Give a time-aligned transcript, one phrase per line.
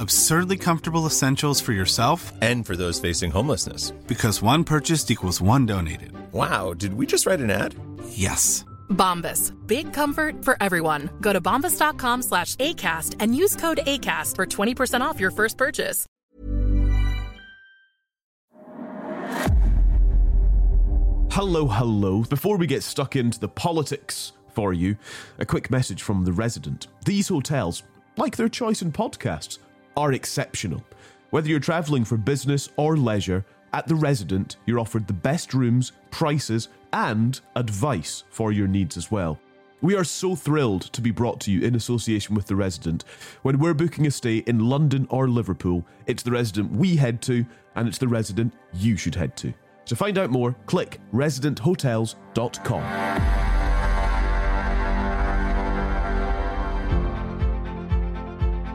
[0.00, 3.90] Absurdly comfortable essentials for yourself And for those facing homelessness.
[4.06, 6.12] because one purchased equals one donated.
[6.32, 7.74] Wow, did we just write an ad?
[8.10, 8.64] Yes.
[8.90, 9.52] Bombas.
[9.66, 11.10] Big comfort for everyone.
[11.20, 16.06] Go to bombas.com slash ACAST and use code ACAST for 20% off your first purchase.
[21.30, 22.22] Hello, hello.
[22.24, 24.96] Before we get stuck into the politics for you,
[25.38, 26.88] a quick message from the resident.
[27.04, 27.82] These hotels,
[28.16, 29.58] like their choice in podcasts,
[29.98, 30.82] are exceptional.
[31.30, 35.92] Whether you're travelling for business or leisure, at the resident, you're offered the best rooms,
[36.10, 39.38] prices, and advice for your needs as well.
[39.82, 43.04] We are so thrilled to be brought to you in association with The Resident.
[43.42, 47.44] When we're booking a stay in London or Liverpool, it's The Resident we head to,
[47.74, 49.52] and it's The Resident you should head to.
[49.86, 53.57] To find out more, click residenthotels.com.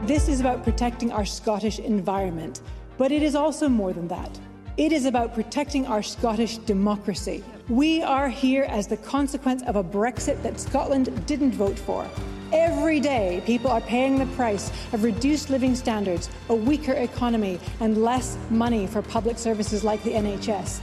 [0.06, 2.60] This is about protecting our Scottish environment,
[2.98, 4.38] but it is also more than that.
[4.76, 7.42] It is about protecting our Scottish democracy.
[7.70, 12.06] We are here as the consequence of a Brexit that Scotland didn't vote for.
[12.52, 18.02] Every day, people are paying the price of reduced living standards, a weaker economy, and
[18.02, 20.80] less money for public services like the NHS.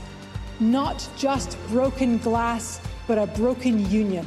[0.58, 4.26] Not just broken glass, but a broken union.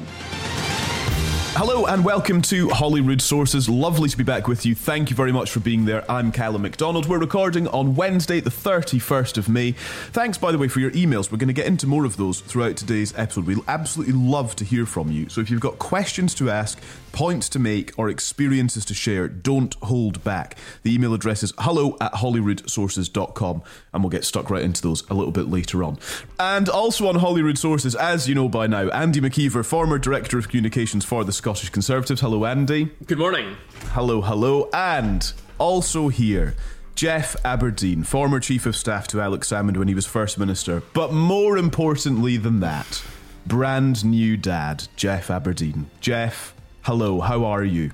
[1.57, 3.69] Hello and welcome to Holyrood Sources.
[3.69, 4.75] Lovely to be back with you.
[4.75, 6.03] Thank you very much for being there.
[6.11, 7.05] I'm Calum McDonald.
[7.05, 9.71] We're recording on Wednesday, the 31st of May.
[10.11, 11.31] Thanks, by the way, for your emails.
[11.31, 13.45] We're going to get into more of those throughout today's episode.
[13.45, 15.29] We'll absolutely love to hear from you.
[15.29, 16.77] So if you've got questions to ask,
[17.13, 20.57] points to make, or experiences to share, don't hold back.
[20.83, 25.13] The email address is hello at holyroodsources.com and we'll get stuck right into those a
[25.13, 25.97] little bit later on.
[26.37, 30.49] And also on Holyrood Sources, as you know by now, Andy Maciver, former Director of
[30.49, 32.21] Communications for the Scottish Conservatives.
[32.21, 32.89] Hello, Andy.
[33.05, 33.55] Good morning.
[33.91, 34.67] Hello, hello.
[34.73, 36.55] And also here,
[36.95, 40.81] Geoff Aberdein, former Chief of Staff to Alex Salmond when he was First Minister.
[40.95, 43.03] But more importantly than that,
[43.45, 45.85] brand new dad, Geoff Aberdein.
[46.01, 47.91] Geoff, hello, how are you?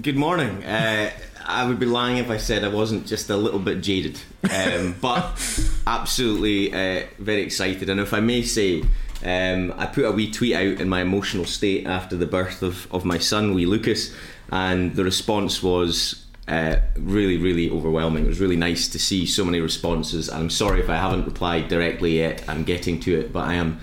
[0.00, 0.62] Good morning.
[0.62, 1.10] Uh,
[1.44, 4.94] I would be lying if I said I wasn't just a little bit jaded, um,
[5.00, 5.42] but
[5.88, 7.90] absolutely uh, very excited.
[7.90, 8.84] And if I may say,
[9.24, 12.92] um, I put a wee tweet out in my emotional state after the birth of,
[12.92, 14.14] of my son, wee Lucas,
[14.50, 18.24] and the response was uh, really, really overwhelming.
[18.24, 20.28] It was really nice to see so many responses.
[20.28, 22.44] And I'm sorry if I haven't replied directly yet.
[22.48, 23.80] I'm getting to it, but I am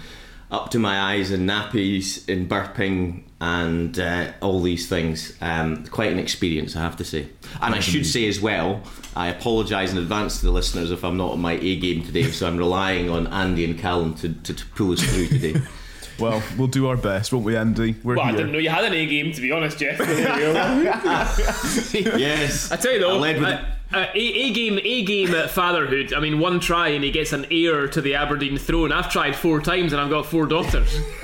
[0.51, 5.35] up to my eyes in nappies, in burping, and uh, all these things.
[5.41, 7.29] Um, quite an experience, I have to say.
[7.61, 8.83] And I should say as well,
[9.15, 12.29] I apologise in advance to the listeners if I'm not on my A game today.
[12.31, 15.61] So I'm relying on Andy and Calum to, to, to pull us through today.
[16.19, 17.95] Well, we'll do our best, won't we, Andy?
[18.03, 19.97] We're Well, I didn't know you had an A game, to be honest, Geoff.
[21.95, 25.33] yes, I tell you though, I led with uh, uh, a, a game, a game
[25.35, 26.13] at fatherhood.
[26.13, 28.91] I mean, one try and he gets an heir to the Aberdein throne.
[28.91, 30.93] I've tried four times and I've got four daughters.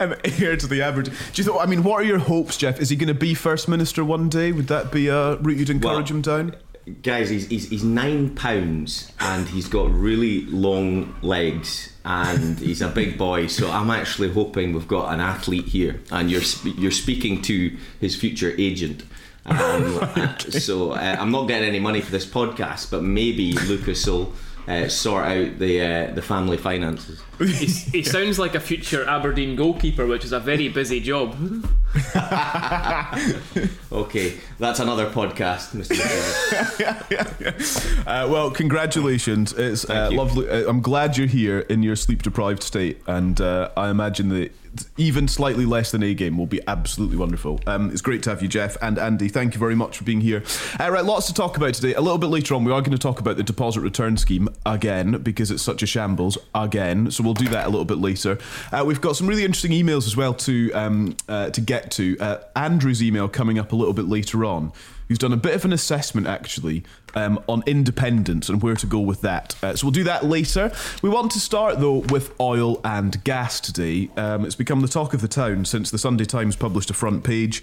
[0.00, 1.12] I'm heir to the Aberdein.
[1.32, 1.56] Do you think?
[1.60, 2.80] I mean, what are your hopes, Geoff?
[2.80, 4.52] Is he going to be First Minister one day?
[4.52, 6.56] Would that be a route you'd encourage Well, him down?
[7.02, 12.88] guys, he's, he's, he's nine pounds and he's got really long legs and he's a
[12.88, 13.46] big boy.
[13.46, 17.76] So I'm actually hoping we've got an athlete here, and you're sp- you're speaking to
[18.00, 19.04] his future agent.
[19.46, 24.06] Um, uh, So uh, I'm not getting any money for this podcast, but maybe Lucas
[24.06, 24.32] will.
[24.68, 27.20] Uh, sort out the uh, the family finances.
[27.46, 31.32] he, he sounds like a future Aberdeen goalkeeper, which is a very busy job.
[33.92, 35.98] okay, that's another podcast, Mr.
[38.06, 39.52] uh, well, congratulations.
[39.52, 40.48] It's uh, lovely.
[40.48, 44.52] Uh, I'm glad you're here in your sleep deprived state, and uh, I imagine that
[44.96, 47.60] even slightly less than a game will be absolutely wonderful.
[47.66, 49.28] Um, it's great to have you, Geoff and Andy.
[49.28, 50.42] Thank you very much for being here.
[50.80, 51.94] Uh, right, lots to talk about today.
[51.94, 54.48] A little bit later on, we are going to talk about the deposit return scheme
[54.64, 57.10] again because it's such a shambles again.
[57.10, 58.38] So we'll do that a little bit later.
[58.72, 62.16] Uh, we've got some really interesting emails as well to um, uh, to get to.
[62.18, 64.72] Uh, Andrew's email coming up a little bit later on
[65.12, 66.82] who's done a bit of an assessment actually
[67.14, 69.54] um, on independence and where to go with that.
[69.62, 70.72] Uh, so we'll do that later.
[71.02, 74.08] We want to start though with oil and gas today.
[74.16, 77.24] Um, it's become the talk of the town since the Sunday Times published a front
[77.24, 77.62] page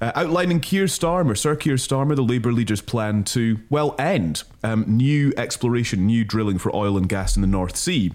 [0.00, 4.84] uh, outlining Keir Starmer, Sir Keir Starmer, the Labour leader's plan to, well, end um,
[4.86, 8.12] new exploration, new drilling for oil and gas in the North Sea.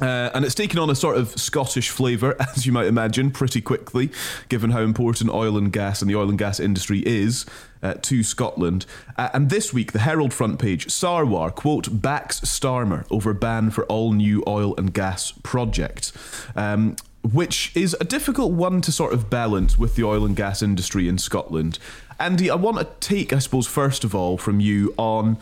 [0.00, 3.60] Uh, and it's taken on a sort of Scottish flavour, as you might imagine, pretty
[3.60, 4.10] quickly,
[4.48, 7.44] given how important oil and gas and the oil and gas industry is
[7.82, 8.86] uh, to Scotland.
[9.16, 13.84] Uh, and this week, the Herald front page, Sarwar, quote, backs Starmer over ban for
[13.84, 16.12] all new oil and gas projects.
[16.56, 20.60] Um, which is a difficult one to sort of balance with the oil and gas
[20.60, 21.78] industry in Scotland.
[22.18, 25.38] Andy, I want to take, I suppose, first of all, from you on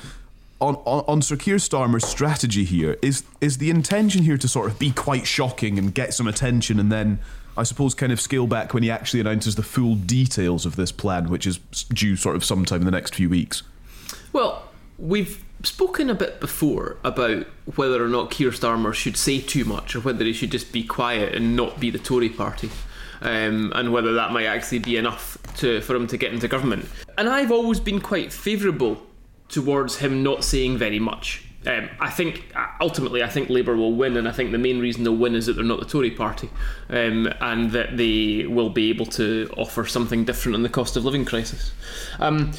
[0.61, 4.71] on, on, on Sir Keir Starmer's strategy here, is is the intention here to sort
[4.71, 7.19] of be quite shocking and get some attention and then
[7.57, 10.93] I suppose kind of scale back when he actually announces the full details of this
[10.93, 11.59] plan, which is
[11.93, 13.63] due sort of sometime in the next few weeks?
[14.33, 14.63] Well,
[14.99, 17.47] we've spoken a bit before about
[17.77, 20.85] whether or not Keir Starmer should say too much or whether he should just be
[20.85, 22.71] quiet and not be the Tory party.
[23.23, 26.87] Um, and whether that might actually be enough to, for him to get into government.
[27.19, 29.03] And I've always been quite favourable
[29.51, 31.45] towards him not saying very much.
[31.67, 34.81] Um, I think uh, ultimately, I think Labour will win, and I think the main
[34.81, 36.49] reason they'll win is that they're not the Tory party,
[36.89, 41.05] um, and that they will be able to offer something different on the cost of
[41.05, 41.73] living crisis.
[42.19, 42.53] Um,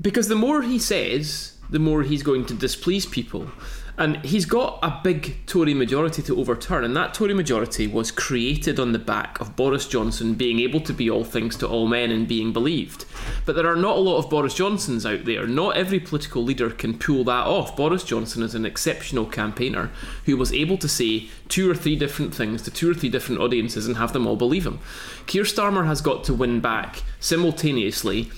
[0.00, 3.50] because the more he says, the more he's going to displease people.
[3.96, 8.80] And he's got a big Tory majority to overturn, and that Tory majority was created
[8.80, 12.10] on the back of Boris Johnson being able to be all things to all men
[12.10, 13.04] and being believed.
[13.46, 15.46] But there are not a lot of Boris Johnsons out there.
[15.46, 17.76] Not every political leader can pull that off.
[17.76, 19.92] Boris Johnson is an exceptional campaigner
[20.26, 23.40] who was able to say two or three different things to two or three different
[23.40, 24.80] audiences and have them all believe him.
[25.26, 28.30] Keir Starmer has got to win back simultaneously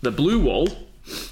[0.00, 0.68] the blue wall,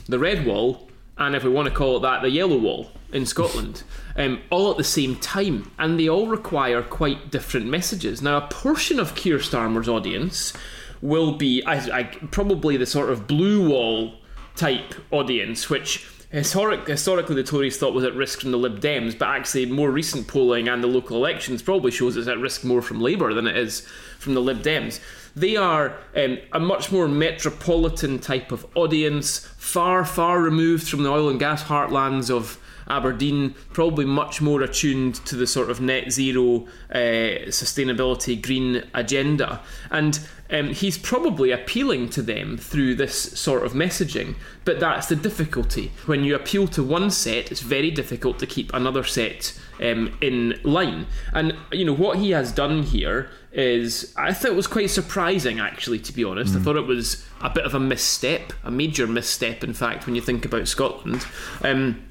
[0.09, 0.90] the red wall,
[1.21, 3.83] and if we want to call it that, the yellow wall in Scotland,
[4.17, 8.23] um, all at the same time, and they all require quite different messages.
[8.23, 10.55] Now, a portion of Keir Starmer's audience
[11.03, 14.15] will be I, I, probably the sort of blue wall
[14.57, 19.19] type audience, which historic, historically the Tories thought was at risk from the Lib Dems,
[19.19, 22.83] but actually more recent polling and the local elections probably shows it's at risk more
[22.83, 23.87] from Labour than it is
[24.19, 25.01] from the Lib Dems.
[25.37, 31.11] They are um, a much more metropolitan type of audience, far, far removed from the
[31.11, 32.59] oil and gas heartlands of
[32.91, 39.61] Aberdeen, probably much more attuned to the sort of net zero uh, sustainability green agenda.
[39.91, 40.21] And
[40.51, 44.35] um, he's probably appealing to them through this sort of messaging.
[44.65, 45.93] But that's the difficulty.
[46.07, 50.59] When you appeal to one set, it's very difficult to keep another set um, in
[50.65, 51.07] line.
[51.33, 55.61] And, you know, what he has done here is, I thought it was quite surprising,
[55.61, 56.55] actually, to be honest.
[56.55, 56.61] Mm.
[56.61, 60.15] I thought it was a bit of a misstep, a major misstep, in fact, when
[60.15, 61.27] you think about Scotland.
[61.63, 62.03] Um,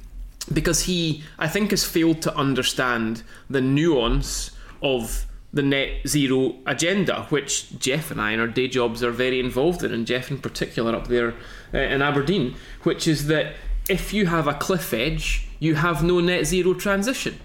[0.53, 4.51] because he, I think, has failed to understand the nuance
[4.81, 9.39] of the net zero agenda, which Geoff and I in our day jobs are very
[9.39, 11.33] involved in, and Geoff in particular up there
[11.73, 13.55] uh, in Aberdeen, which is that
[13.89, 17.39] if you have a cliff edge, you have no net zero transition.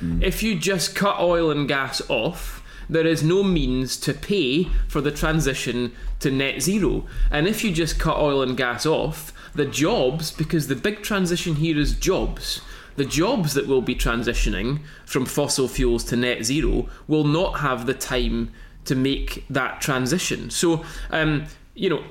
[0.00, 0.22] Mm.
[0.22, 5.00] If you just cut oil and gas off, there is no means to pay for
[5.00, 7.06] the transition to net zero.
[7.30, 11.56] And if you just cut oil and gas off, the jobs, because the big transition
[11.56, 12.62] here is jobs,
[12.96, 17.86] the jobs that will be transitioning from fossil fuels to net zero will not have
[17.86, 18.50] the time
[18.84, 20.48] to make that transition.
[20.50, 22.02] So, um, you know,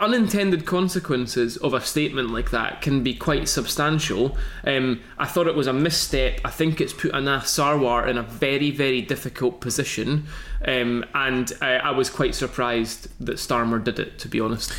[0.00, 4.36] unintended consequences of a statement like that can be quite substantial.
[4.64, 6.40] Um, I thought it was a misstep.
[6.44, 10.26] I think it's put Anas Sarwar in a very, very difficult position.
[10.64, 14.72] Um, and I, I was quite surprised that Starmer did it, to be honest.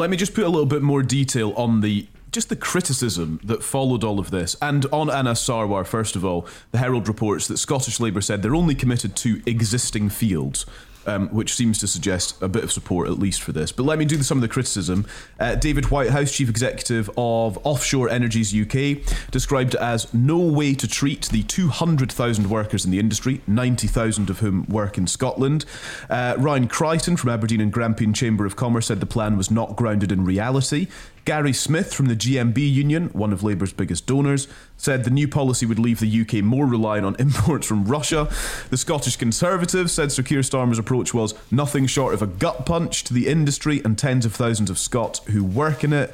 [0.00, 3.62] Let me just put a little bit more detail on the just the criticism that
[3.62, 4.56] followed all of this.
[4.62, 8.54] And on Anas Sarwar, first of all, the Herald reports that Scottish Labour said they're
[8.54, 10.64] only committed to existing fields.
[11.10, 13.72] Um, which seems to suggest a bit of support at least for this.
[13.72, 15.06] But let me do some of the criticism.
[15.40, 18.98] Uh, David Whitehouse, Chief Executive of Offshore Energies UK,
[19.30, 24.38] described it as no way to treat the 200,000 workers in the industry, 90,000 of
[24.38, 25.64] whom work in Scotland.
[26.08, 29.76] Uh, Ryan Crighton from Aberdeen and Grampian Chamber of Commerce said the plan was not
[29.76, 30.86] grounded in reality.
[31.30, 35.64] Gary Smith from the GMB Union, one of Labour's biggest donors, said the new policy
[35.64, 38.28] would leave the UK more reliant on imports from Russia.
[38.70, 43.04] The Scottish Conservatives said Sir Keir Starmer's approach was nothing short of a gut punch
[43.04, 46.12] to the industry and tens of thousands of Scots who work in it.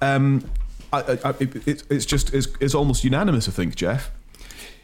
[0.00, 0.50] Um,
[0.94, 4.10] I, I, it it's just it's, it's almost unanimous, I think, Geoff.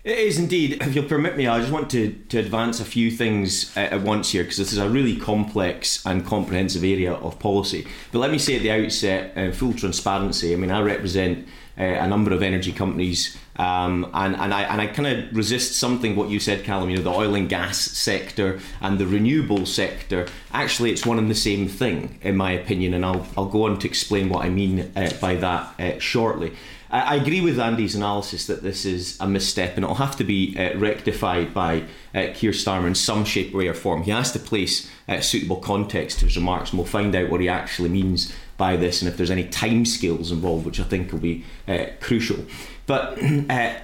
[0.03, 0.81] It is indeed.
[0.81, 4.33] If you'll permit me, I just want to, to advance a few things at once
[4.33, 7.87] here because this is a really complex and comprehensive area of policy.
[8.11, 10.55] But let me say at the outset, uh, full transparency.
[10.55, 11.47] I mean, I represent
[11.79, 15.79] uh, a number of energy companies, um, and and I and I kind of resist
[15.79, 16.91] something what you said, Calum.
[16.91, 20.27] You know, the oil and gas sector and the renewable sector.
[20.53, 23.79] Actually, it's one and the same thing, in my opinion, and I'll I'll go on
[23.81, 26.53] to explain what I mean uh, by that uh, shortly.
[26.93, 30.57] I agree with Andy's analysis that this is a misstep and it'll have to be
[30.59, 34.03] uh, rectified by uh, Keir Starmer in some shape, way, or form.
[34.03, 37.41] He has to place uh, suitable context to his remarks, and we'll find out what
[37.41, 41.21] he actually means by this and if there's any timescales involved, which I think will
[41.21, 42.45] be uh, crucial.
[42.91, 43.75] But uh,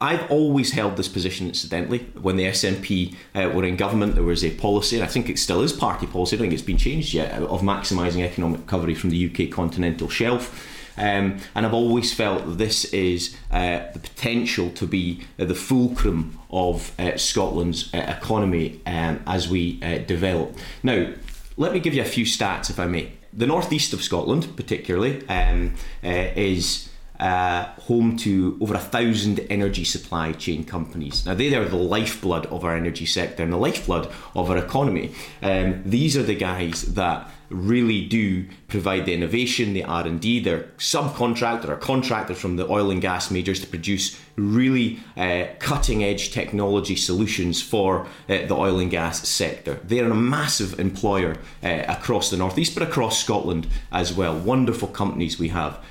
[0.00, 2.06] I've always held this position, incidentally.
[2.20, 5.40] When the SNP uh, were in government, there was a policy, and I think it
[5.40, 8.94] still is party policy, I don't think it's been changed yet, of maximising economic recovery
[8.94, 10.68] from the UK continental shelf.
[10.96, 16.38] Um, and I've always felt this is uh, the potential to be uh, the fulcrum
[16.48, 20.56] of uh, Scotland's uh, economy um, as we uh, develop.
[20.84, 21.12] Now,
[21.56, 23.14] let me give you a few stats, if I may.
[23.32, 25.74] The northeast of Scotland, particularly, um,
[26.04, 26.88] is.
[27.20, 31.24] Uh, home to over a thousand energy supply chain companies.
[31.24, 35.14] Now, they are the lifeblood of our energy sector and the lifeblood of our economy.
[35.40, 40.40] Um, these are the guys that really do provide the innovation, the R&D.
[40.40, 46.02] They're subcontracted or contracted from the oil and gas majors to produce really uh, cutting
[46.02, 49.78] edge technology solutions for uh, the oil and gas sector.
[49.84, 54.36] They're a massive employer uh, across the northeast, but across Scotland as well.
[54.36, 55.84] Wonderful companies we have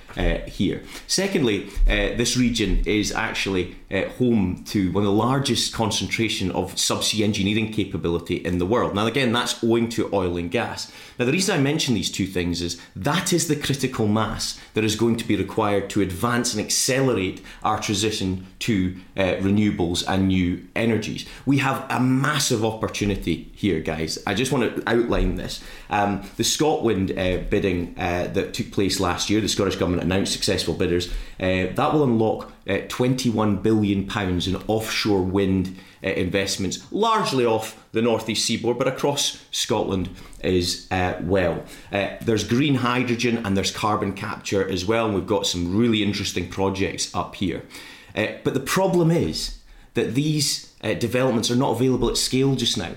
[0.48, 0.84] here.
[1.08, 6.76] Secondly, uh, this region is actually uh, home to one of the largest concentration of
[6.76, 8.96] subsea engineering capability in the world.
[8.96, 10.92] Now, again, that's owing to oil and gas.
[11.18, 14.84] Now, the reason I mention these two things is that is the critical mass that
[14.84, 20.28] is going to be required to advance and accelerate our transition to uh, renewables and
[20.28, 21.26] new energies.
[21.46, 24.20] We have a massive opportunity here, guys.
[24.26, 25.62] I just want to outline this.
[25.90, 30.34] Um, the ScotWind uh, bidding uh, that took place last year, the Scottish Government announced
[30.34, 36.86] successful bidders, uh, that will unlock uh, 21 billion pounds in offshore wind uh, investments,
[36.92, 40.10] largely off the northeast seaboard, but across Scotland
[40.42, 41.64] as uh, well.
[41.92, 46.04] Uh, there's green hydrogen and there's carbon capture as well, and we've got some really
[46.04, 47.66] interesting projects up here.
[48.14, 49.60] But the problem is
[49.94, 52.92] that these developments are not available at scale just now.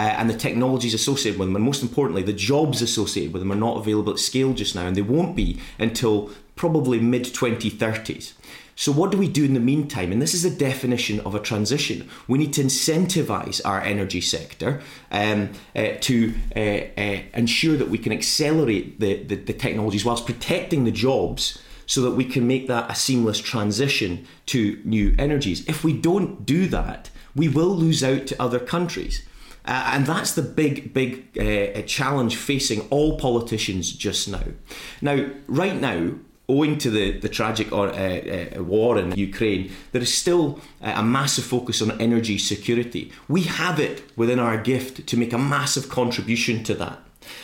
[0.00, 3.52] Uh, and the technologies associated with them, and most importantly, the jobs associated with them,
[3.52, 8.34] are not available at scale just now, and they won't be until probably mid 2030s.
[8.76, 10.12] So, what do we do in the meantime?
[10.12, 12.06] And this is the definition of a transition.
[12.28, 17.96] We need to incentivize our energy sector um, uh, to uh, uh, ensure that we
[17.96, 22.68] can accelerate the, the, the technologies whilst protecting the jobs so that we can make
[22.68, 25.66] that a seamless transition to new energies.
[25.66, 29.26] If we don't do that, we will lose out to other countries.
[29.64, 34.44] Uh, and that's the big, big uh, challenge facing all politicians just now.
[35.00, 36.16] Now, right now,
[36.54, 41.44] owing to the, the tragic uh, uh, war in Ukraine, there is still a massive
[41.44, 43.12] focus on energy security.
[43.28, 46.98] We have it within our gift to make a massive contribution to that.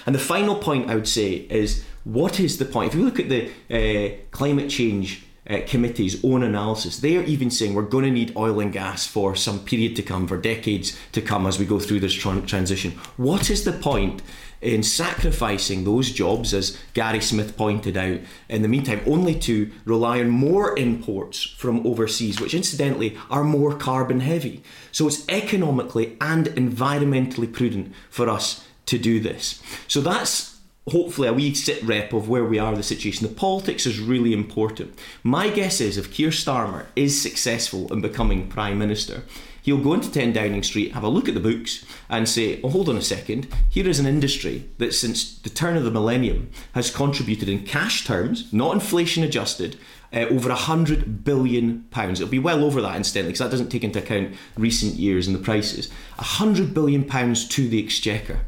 [0.05, 1.31] And the final point I would say
[1.63, 2.93] is what is the point?
[2.93, 3.43] If you look at the
[3.79, 5.09] uh, climate change
[5.49, 9.07] uh, committee's own analysis, they are even saying we're going to need oil and gas
[9.07, 12.93] for some period to come, for decades to come as we go through this transition.
[13.17, 14.23] What is the point
[14.61, 20.21] in sacrificing those jobs, as Gary Smith pointed out, in the meantime, only to rely
[20.21, 24.63] on more imports from overseas, which incidentally are more carbon heavy.
[24.93, 29.63] So it's economically and environmentally prudent for us to do this.
[29.89, 30.56] So that's
[30.89, 33.27] hopefully a wee sit rep of where we are the situation.
[33.27, 34.99] The politics is really important.
[35.23, 39.23] My guess is if Keir Starmer is successful in becoming Prime Minister,
[39.67, 42.69] He'll go into 10 Downing Street, have a look at the books, and say, oh,
[42.69, 46.53] hold on a second, here is an industry that since the turn of the millennium
[46.75, 49.77] has contributed in cash terms, not inflation adjusted,
[50.13, 52.21] uh, over 100 billion pounds.
[52.21, 55.35] It'll be well over that incidentally because that doesn't take into account recent years and
[55.35, 55.91] the prices.
[56.15, 58.43] 100 billion pounds to the exchequer.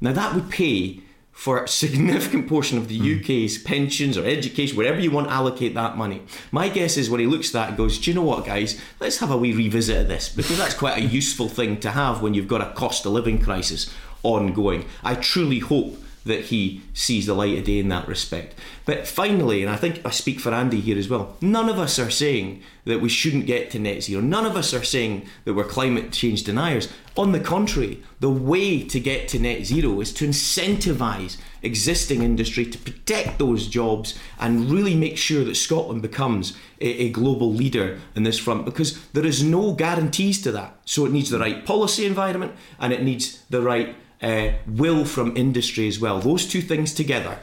[0.00, 1.00] Now that would pay
[1.36, 3.20] for a significant portion of the hmm.
[3.20, 6.22] UK's pensions or education, wherever you want to allocate that money.
[6.50, 8.80] My guess is when he looks at that and goes, Do you know what, guys?
[9.00, 12.22] Let's have a wee revisit of this because that's quite a useful thing to have
[12.22, 14.86] when you've got a cost of living crisis ongoing.
[15.04, 18.54] I truly hope that he sees the light of day in that respect.
[18.84, 21.98] But finally, and I think I speak for Andy here as well, none of us
[21.98, 24.20] are saying that we shouldn't get to net zero.
[24.20, 26.92] None of us are saying that we're climate change deniers.
[27.16, 32.64] On the contrary, the way to get to net zero is to incentivise existing industry
[32.64, 37.98] to protect those jobs and really make sure that Scotland becomes a, a, global leader
[38.14, 40.76] in this front because there is no guarantees to that.
[40.84, 45.36] So it needs the right policy environment and it needs the right uh, will from
[45.36, 46.20] industry as well.
[46.20, 47.38] Those two things together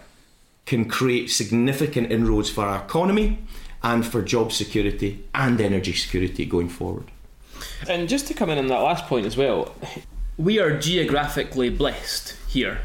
[0.66, 3.40] can create significant inroads for our economy
[3.82, 7.12] and for job security and energy security going forward.
[7.88, 9.76] And just to come in on that last point as well,
[10.38, 12.80] we are geographically blessed here,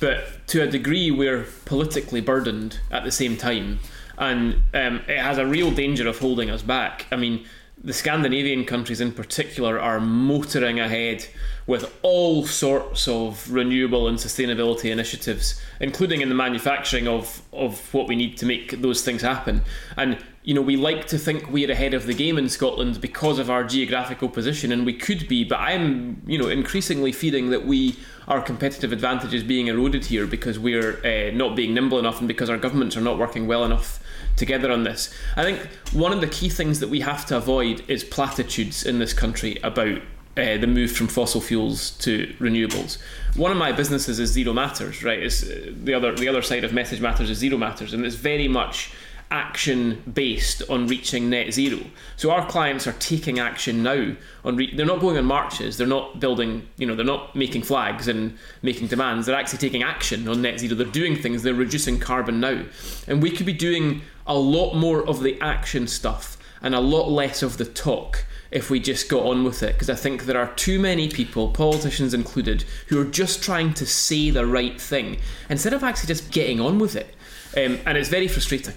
[0.00, 3.78] but to a degree we're politically burdened at the same time,
[4.18, 7.06] and um, it has a real danger of holding us back.
[7.12, 7.46] I mean,
[7.82, 11.26] the Scandinavian countries in particular are motoring ahead
[11.68, 18.08] with all sorts of renewable and sustainability initiatives, including in the manufacturing of, of what
[18.08, 19.60] we need to make those things happen.
[19.94, 23.38] And, you know, we like to think we're ahead of the game in Scotland because
[23.38, 27.66] of our geographical position, and we could be, but I'm, you know, increasingly feeling that
[27.66, 27.96] we
[28.28, 32.28] our competitive advantage is being eroded here because we're uh, not being nimble enough and
[32.28, 34.00] because our governments are not working well enough
[34.36, 35.12] together on this.
[35.34, 38.98] I think one of the key things that we have to avoid is platitudes in
[38.98, 40.00] this country about
[40.38, 42.98] uh, the move from fossil fuels to renewables.
[43.36, 45.22] One of my businesses is Zero Matters, right?
[45.22, 48.14] Is uh, the other the other side of Message Matters is Zero Matters, and it's
[48.14, 48.92] very much
[49.30, 51.78] action based on reaching net zero.
[52.16, 54.14] So our clients are taking action now
[54.44, 57.62] on re- they're not going on marches, they're not building, you know, they're not making
[57.62, 59.26] flags and making demands.
[59.26, 60.74] They're actually taking action on net zero.
[60.74, 62.64] They're doing things, they're reducing carbon now.
[63.06, 67.10] And we could be doing a lot more of the action stuff and a lot
[67.10, 69.74] less of the talk if we just got on with it.
[69.74, 73.86] Because I think there are too many people, politicians included, who are just trying to
[73.86, 77.14] say the right thing instead of actually just getting on with it.
[77.56, 78.74] Um, and it's very frustrating.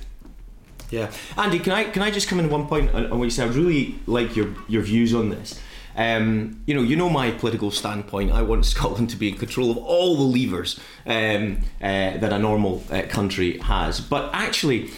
[0.89, 3.49] Yeah, Andy, can I can I just come in one point on, what you said?
[3.49, 5.59] I really like your your views on this.
[5.95, 8.31] Um, you know, you know my political standpoint.
[8.31, 12.39] I want Scotland to be in control of all the levers um, uh, that a
[12.39, 14.01] normal uh, country has.
[14.01, 14.91] But actually,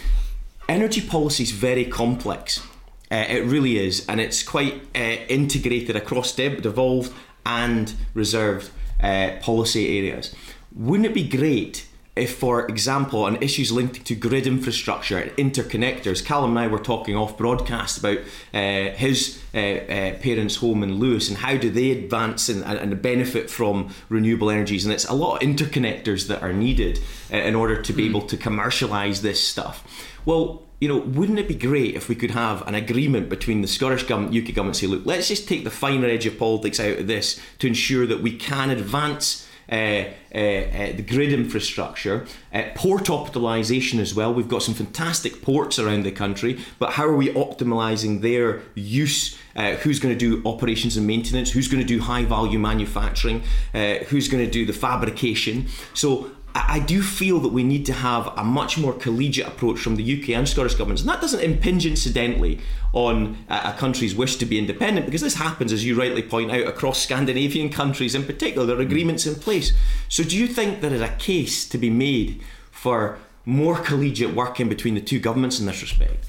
[0.68, 2.66] energy policy is very complex.
[3.10, 7.12] Uh, it really is, and it's quite uh, integrated across devolved
[7.44, 8.70] and reserved
[9.02, 10.34] uh, policy areas.
[10.74, 11.86] Wouldn't it be great
[12.16, 16.78] if, for example, on issues linked to grid infrastructure and interconnectors, Calum and I were
[16.78, 18.18] talking off broadcast about
[18.52, 23.02] uh, his uh, uh, parents' home in Lewis and how do they advance and, and,
[23.02, 24.84] benefit from renewable energies.
[24.84, 27.00] And it's a lot of interconnectors that are needed
[27.32, 28.10] uh, in order to be mm.
[28.10, 29.82] able to commercialise this stuff.
[30.24, 33.68] Well, you know, wouldn't it be great if we could have an agreement between the
[33.68, 36.98] Scottish government, UK government, say, look, let's just take the finer edge of politics out
[36.98, 42.64] of this to ensure that we can advance uh, uh, uh, the grid infrastructure, uh,
[42.74, 44.34] port optimization as well.
[44.34, 49.38] We've got some fantastic ports around the country, but how are we optimizing their use?
[49.56, 51.50] Uh, who's going to do operations and maintenance?
[51.50, 53.42] Who's going to do high value manufacturing?
[53.72, 55.68] Uh, who's going to do the fabrication?
[55.94, 59.96] So I do feel that we need to have a much more collegiate approach from
[59.96, 61.02] the UK and Scottish governments.
[61.02, 62.60] And that doesn't impinge, incidentally,
[62.92, 66.52] on uh, a country's wish to be independent, because this happens, as you rightly point
[66.52, 68.66] out, across Scandinavian countries in particular.
[68.66, 69.72] There are agreements in place.
[70.08, 72.40] So, do you think there is a case to be made
[72.70, 76.24] for more collegiate working between the two governments in this respect?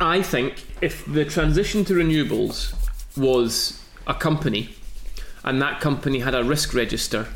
[0.00, 2.74] I think if the transition to renewables
[3.14, 4.74] was a company
[5.44, 7.28] and that company had a risk register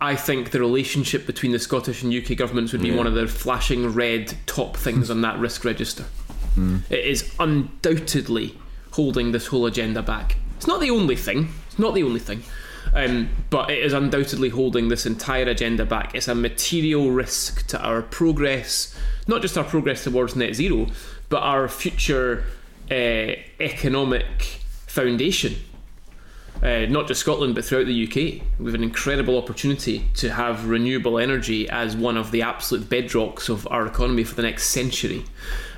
[0.00, 2.96] I think the relationship between the Scottish and UK governments would be yeah.
[2.96, 6.04] one of the flashing red top things on that risk register.
[6.56, 6.82] Mm.
[6.90, 8.58] It is undoubtedly
[8.92, 10.36] holding this whole agenda back.
[10.56, 11.48] It's not the only thing.
[11.66, 12.42] It's not the only thing.
[12.92, 16.14] Um, but it is undoubtedly holding this entire agenda back.
[16.14, 20.88] It's a material risk to our progress, not just our progress towards net zero,
[21.28, 22.44] but our future
[22.90, 24.42] uh, economic
[24.86, 25.56] foundation
[26.62, 28.42] uh, not just Scotland but throughout the UK.
[28.58, 33.48] We have an incredible opportunity to have renewable energy as one of the absolute bedrocks
[33.48, 35.24] of our economy for the next century.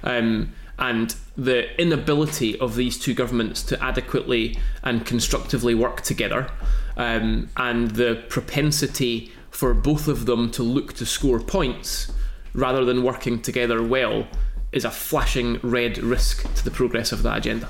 [0.03, 6.51] Um, and the inability of these two governments to adequately and constructively work together,
[6.97, 12.13] um, and the propensity for both of them to look to score points
[12.53, 14.27] rather than working together well
[14.73, 17.69] is a flashing red risk to the progress of that agenda.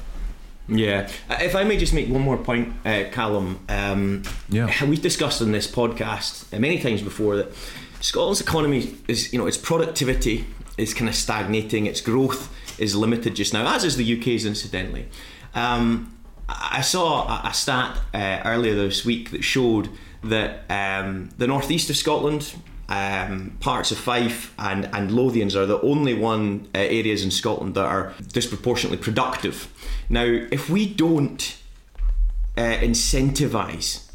[0.69, 3.61] Yeah, Uh, if I may just make one more point, uh, Calum.
[3.69, 4.85] Um, Yeah.
[4.87, 7.53] we've discussed on this podcast uh, many times before that
[8.01, 10.45] Scotland's economy is, you know, its productivity
[10.77, 15.07] is kind of stagnating, its growth is limited just now, as is the UK's, incidentally.
[15.55, 16.13] Um,
[16.49, 19.89] I saw a, a stat uh, earlier this week that showed
[20.23, 22.55] that um, the northeast of Scotland,
[22.89, 27.75] um, parts of Fife and, and Lothians are the only one uh, areas in Scotland
[27.75, 29.73] that are disproportionately productive.
[30.09, 31.57] Now, if we don't
[32.57, 34.07] uh, incentivise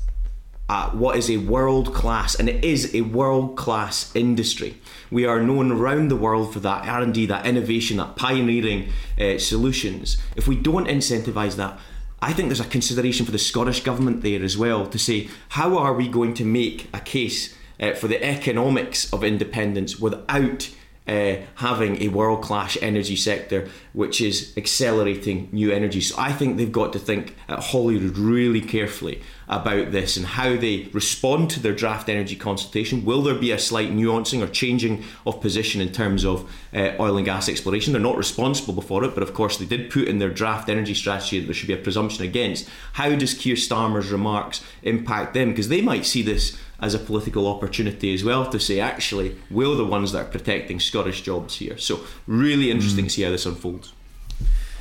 [0.71, 4.77] uh, what is a world class, and it is a world class industry.
[5.11, 8.87] We are known around the world for that R and D, that innovation, that pioneering
[9.19, 10.15] uh, solutions.
[10.37, 11.77] If we don't incentivise that,
[12.21, 15.77] I think there's a consideration for the Scottish government there as well to say how
[15.77, 20.69] are we going to make a case uh, for the economics of independence without
[21.07, 25.99] uh, having a world class energy sector which is accelerating new energy.
[25.99, 30.55] So I think they've got to think at Holyrood really carefully about this and how
[30.55, 33.03] they respond to their draft energy consultation.
[33.03, 37.17] Will there be a slight nuancing or changing of position in terms of uh, oil
[37.17, 37.91] and gas exploration?
[37.91, 40.93] They're not responsible for it, but of course they did put in their draft energy
[40.93, 42.69] strategy that there should be a presumption against.
[42.93, 45.49] How does Keir Starmer's remarks impact them?
[45.49, 49.75] Because they might see this as a political opportunity as well to say, actually, we're
[49.75, 51.77] the ones that are protecting Scottish jobs here.
[51.77, 53.93] So, really interesting to see how this unfolds.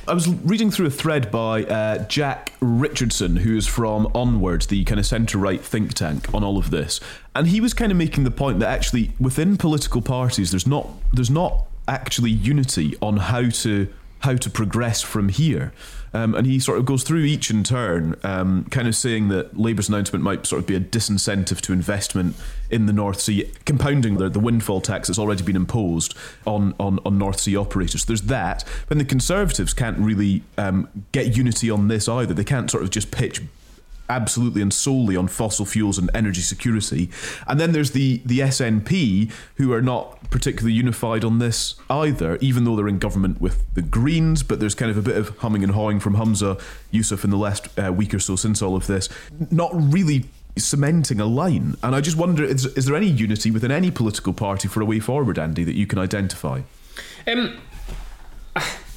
[0.07, 4.83] I was reading through a thread by uh, Jack Richardson, who is from Onward, the
[4.83, 6.99] kind of centre right think tank, on all of this,
[7.35, 10.89] and he was kind of making the point that actually within political parties, there's not
[11.13, 15.71] there's not actually unity on how to how to progress from here.
[16.13, 19.57] Um, and he sort of goes through each in turn, um, kind of saying that
[19.57, 22.35] Labour's announcement might sort of be a disincentive to investment
[22.69, 26.13] in the North Sea, compounding the, the windfall tax that's already been imposed
[26.45, 28.05] on, on, on North Sea operators.
[28.05, 28.65] There's that.
[28.89, 32.33] But the Conservatives can't really um, get unity on this either.
[32.33, 33.41] They can't sort of just pitch
[34.11, 37.09] absolutely and solely on fossil fuels and energy security.
[37.47, 42.65] And then there's the the SNP who are not particularly unified on this either, even
[42.65, 44.43] though they're in government with the Greens.
[44.43, 47.37] But there's kind of a bit of humming and hawing from Humza Yousaf in the
[47.37, 49.09] last uh, week or so since all of this.
[49.49, 50.25] Not really
[50.57, 51.77] cementing a line.
[51.81, 54.85] And I just wonder is, is there any unity within any political party for a
[54.85, 56.61] way forward, Andy, that you can identify?
[57.25, 57.57] Um,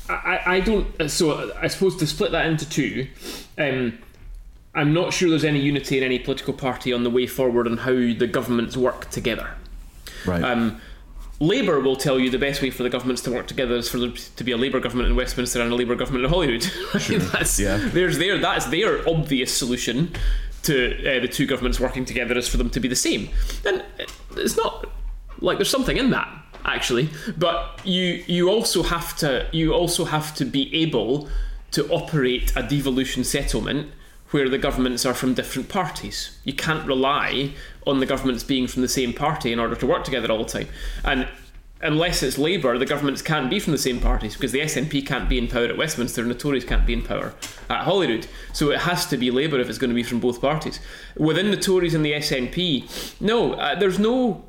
[0.08, 1.10] I, I don't.
[1.10, 3.08] So I suppose to split that into two,
[3.58, 3.98] um,
[4.74, 7.78] I'm not sure there's any unity in any political party on the way forward on
[7.78, 9.50] how the governments work together.
[10.26, 10.42] Right.
[10.42, 10.80] Um,
[11.40, 13.98] Labour will tell you the best way for the governments to work together is for
[13.98, 16.62] there to be a Labour government in Westminster and a Labour government in Holyrood.
[16.92, 17.76] that's, Yeah.
[17.76, 20.12] There's their that's their obvious solution
[20.62, 23.28] to uh, the two governments working together is for them to be the same.
[23.66, 23.84] And
[24.36, 24.86] it's not
[25.40, 26.28] like there's something in that
[26.64, 31.28] actually, but you you also have to you also have to be able
[31.72, 33.90] to operate a devolution settlement
[34.34, 36.36] where the governments are from different parties.
[36.42, 37.52] You can't rely
[37.86, 40.50] on the governments being from the same party in order to work together all the
[40.50, 40.66] time.
[41.04, 41.28] And
[41.80, 45.28] unless it's Labour, the governments can't be from the same parties because the SNP can't
[45.28, 47.32] be in power at Westminster and the Tories can't be in power
[47.70, 48.26] at Holyrood.
[48.52, 50.80] So it has to be Labour if it's going to be from both parties.
[51.16, 54.44] Within the Tories and the SNP, no, uh, there's no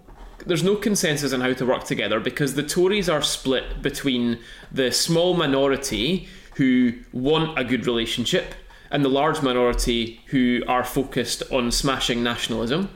[0.48, 4.40] there's no consensus on how to work together because the Tories are split between
[4.72, 8.56] the small minority who want a good relationship
[8.92, 12.90] and the large minority who are focused on smashing nationalism.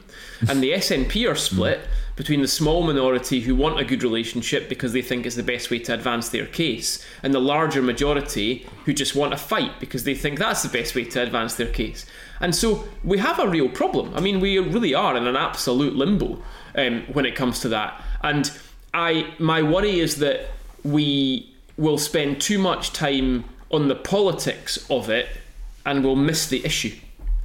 [0.47, 1.81] And the SNP are split
[2.15, 5.71] between the small minority who want a good relationship because they think it's the best
[5.71, 10.03] way to advance their case, and the larger majority who just want a fight because
[10.03, 12.05] they think that's the best way to advance their case.
[12.41, 14.13] And so we have a real problem.
[14.15, 16.41] I mean, we really are in an absolute limbo
[16.75, 18.01] um, when it comes to that.
[18.21, 18.51] And
[18.93, 20.47] I, my worry is that
[20.83, 25.29] we will spend too much time on the politics of it
[25.85, 26.95] and we'll miss the issue.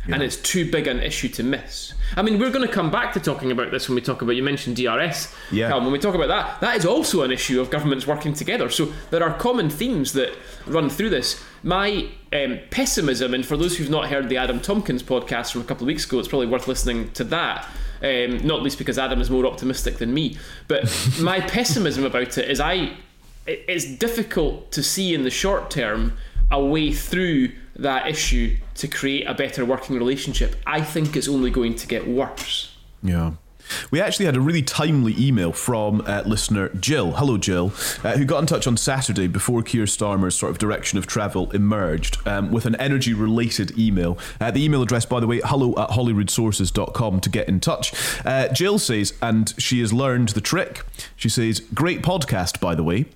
[0.06, 1.94] And it's too big an issue to miss.
[2.14, 4.32] I mean, we're going to come back to talking about this when we talk about,
[4.32, 5.34] you mentioned DRS.
[5.50, 5.68] Yeah.
[5.68, 8.68] Cal, when we talk about that, that is also an issue of governments working together.
[8.68, 11.42] So there are common themes that run through this.
[11.62, 15.64] My um, pessimism, and for those who've not heard the Adam Tomkins podcast from a
[15.64, 17.66] couple of weeks ago, it's probably worth listening to that.
[18.02, 20.36] Um, not least because Adam is more optimistic than me.
[20.68, 20.84] But
[21.20, 22.92] my pessimism about it is I,
[23.46, 26.18] it's difficult to see in the short term
[26.50, 30.56] a way through that issue to create a better working relationship.
[30.66, 32.76] I think it's only going to get worse.
[33.02, 33.32] Yeah.
[33.90, 37.12] We actually had a really timely email from uh, listener Jill.
[37.12, 40.98] Hello, Jill, uh, who got in touch on Saturday before Keir Starmer's sort of direction
[40.98, 44.18] of travel emerged um, with an energy related email.
[44.40, 47.94] Uh, the email address, by the way, hello at holyroodsources.com to get in touch.
[48.24, 50.84] Uh, Jill says, and she has learned the trick.
[51.16, 53.06] She says, Great podcast, by the way.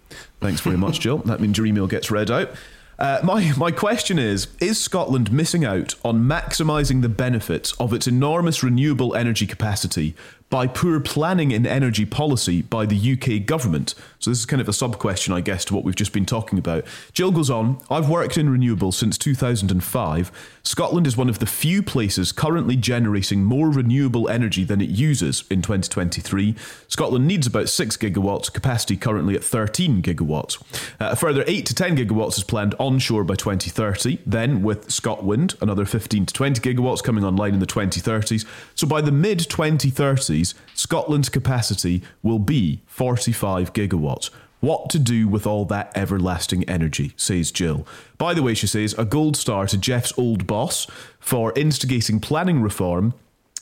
[0.41, 1.19] Thanks very much, Jill.
[1.19, 2.51] That means your email gets read out.
[2.99, 8.07] Uh, my, my question is Is Scotland missing out on maximising the benefits of its
[8.07, 10.15] enormous renewable energy capacity
[10.51, 13.95] by poor planning in energy policy by the UK government?
[14.19, 16.27] So, this is kind of a sub question, I guess, to what we've just been
[16.27, 16.85] talking about.
[17.13, 20.59] Jill goes on I've worked in renewables since 2005.
[20.63, 25.45] Scotland is one of the few places currently generating more renewable energy than it uses
[25.51, 26.55] in 2023.
[26.89, 30.61] Scotland needs about 6 gigawatts, capacity currently at 13 gigawatts.
[31.01, 35.61] Uh, a further 8 to 10 gigawatts is planned onshore by 2030, then with ScotWind,
[35.63, 38.47] another 15 to 20 gigawatts coming online in the 2030s.
[38.75, 40.38] So by the mid 2030s,
[40.75, 44.31] Scotland's capacity will be 45 gigawatts.
[44.61, 47.87] What to do with all that everlasting energy, says Jill.
[48.17, 50.89] By the way, she says, a gold star to Geoff's old boss
[51.21, 53.15] for instigating planning reform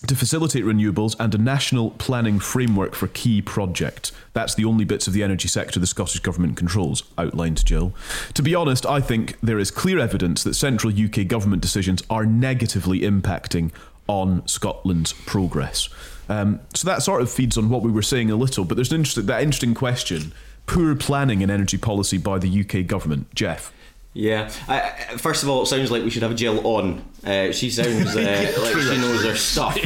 [0.06, 4.12] to facilitate renewables and a national planning framework for key projects.
[4.32, 7.92] That's the only bits of the energy sector the Scottish Government controls, outlined Jill.
[8.34, 12.26] To be honest, I think there is clear evidence that central UK government decisions are
[12.26, 13.70] negatively impacting
[14.06, 15.88] on Scotland's progress.
[16.28, 18.90] Um, so that sort of feeds on what we were saying a little, but there's
[18.90, 20.32] an interesting, that interesting question
[20.66, 23.32] poor planning in energy policy by the UK government.
[23.34, 23.72] Geoff.
[24.12, 24.50] Yeah.
[24.66, 27.04] I, first of all, it sounds like we should have Jill on.
[27.22, 29.76] Uh, she sounds uh, like she knows her stuff.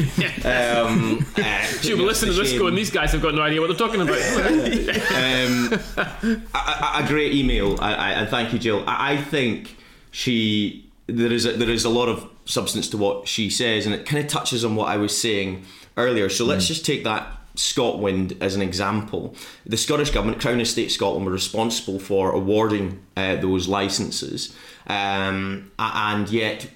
[0.45, 3.67] Um, uh, She'll be listening to this going, these guys have got no idea what
[3.67, 4.19] they're talking about.
[5.11, 8.85] um, a, a, great email, I, I, and thank you, Jill.
[8.87, 9.77] I, I think
[10.13, 13.95] she there is a, there is a lot of substance to what she says, and
[13.95, 15.65] it kind of touches on what I was saying
[15.97, 16.29] earlier.
[16.29, 16.69] So let's mm.
[16.69, 19.35] just take that ScotWind as an example.
[19.67, 24.55] The Scottish Government, Crown Estate Scotland, were responsible for awarding uh, those licences,
[24.87, 26.69] um, and yet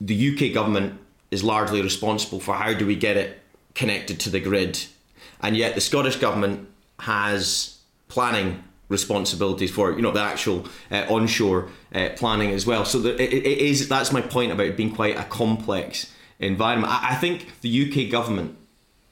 [0.00, 3.40] the UK government is largely responsible for how do we get it
[3.74, 4.86] connected to the grid,
[5.40, 6.68] and yet the Scottish government
[7.00, 12.84] has planning responsibilities for you know the actual uh, onshore uh, planning as well.
[12.84, 16.92] So it, it is that's my point about it being quite a complex environment.
[16.92, 18.56] I, I think the UK government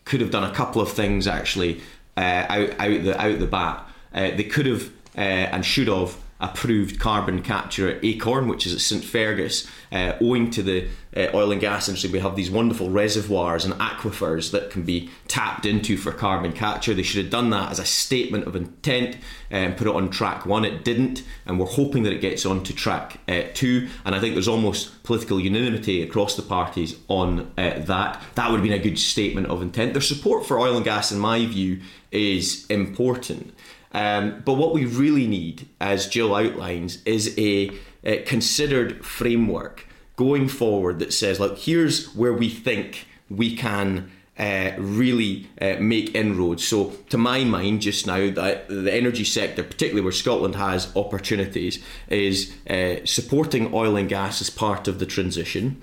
[0.05, 1.81] could have done a couple of things actually
[2.17, 3.89] uh, out out the out the bat.
[4.15, 5.21] Uh, they could have uh,
[5.53, 9.67] and should have approved carbon capture at Acorn, which is at St Fergus.
[9.91, 13.73] Uh, owing to the uh, oil and gas industry, we have these wonderful reservoirs and
[13.75, 16.93] aquifers that can be tapped into for carbon capture.
[16.93, 19.17] They should have done that as a statement of intent
[19.51, 20.65] and put it on track one.
[20.65, 23.89] It didn't, and we're hoping that it gets on to track uh, two.
[24.05, 28.23] And I think there's almost political unanimity across the parties on uh, that.
[28.35, 29.95] That would have been a good statement of intent.
[29.95, 33.55] Their support for oil and gas, in my view, is important.
[33.97, 37.71] Um, but what we really need, as Jill outlines, is a,
[38.05, 44.73] a considered framework going forward that says, look, here's where we think we can uh,
[44.77, 46.63] really uh, make inroads.
[46.69, 51.83] So, to my mind, just now, that the energy sector, particularly where Scotland has opportunities,
[52.09, 55.81] is uh, supporting oil and gas as part of the transition.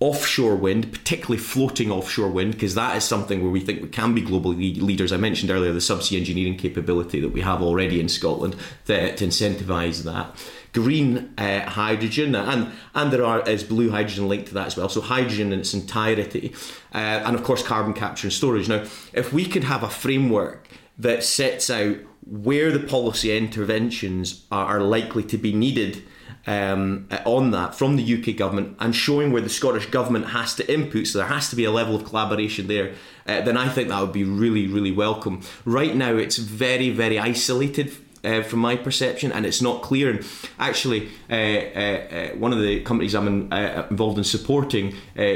[0.00, 4.12] Offshore wind, particularly floating offshore wind, because that is something where we think we can
[4.12, 5.12] be global leaders.
[5.12, 9.24] I mentioned earlier the subsea engineering capability that we have already in Scotland to, to
[9.24, 10.34] incentivise that.
[10.72, 14.88] Green uh, hydrogen, and and there are is blue hydrogen linked to that as well.
[14.88, 16.52] So hydrogen in its entirety,
[16.92, 18.68] uh, and of course carbon capture and storage.
[18.68, 24.80] Now, if we could have a framework that sets out where the policy interventions are
[24.80, 26.02] likely to be needed
[26.46, 30.72] um, on that from the UK government and showing where the Scottish government has to
[30.72, 32.94] input, so there has to be a level of collaboration there,
[33.26, 35.40] uh, then I think that would be really, really welcome.
[35.64, 37.92] Right now, it's very, very isolated.
[38.24, 40.08] Uh, from my perception, and it's not clear.
[40.08, 40.24] And
[40.58, 44.94] actually, uh, uh, uh one of the companies I'm in, uh, involved in supporting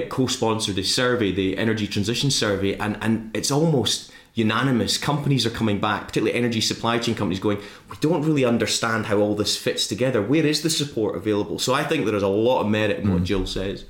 [0.09, 4.97] co-sponsored a survey, the Energy Transition Survey, and and it's almost unanimous.
[4.97, 7.59] Companies are coming back, particularly energy supply chain companies, going,
[7.91, 10.23] we don't really understand how all this fits together.
[10.23, 11.59] Where is the support available?
[11.59, 13.11] So I think there is a lot of merit in mm.
[13.11, 13.25] what hmm.
[13.25, 13.85] Jill says.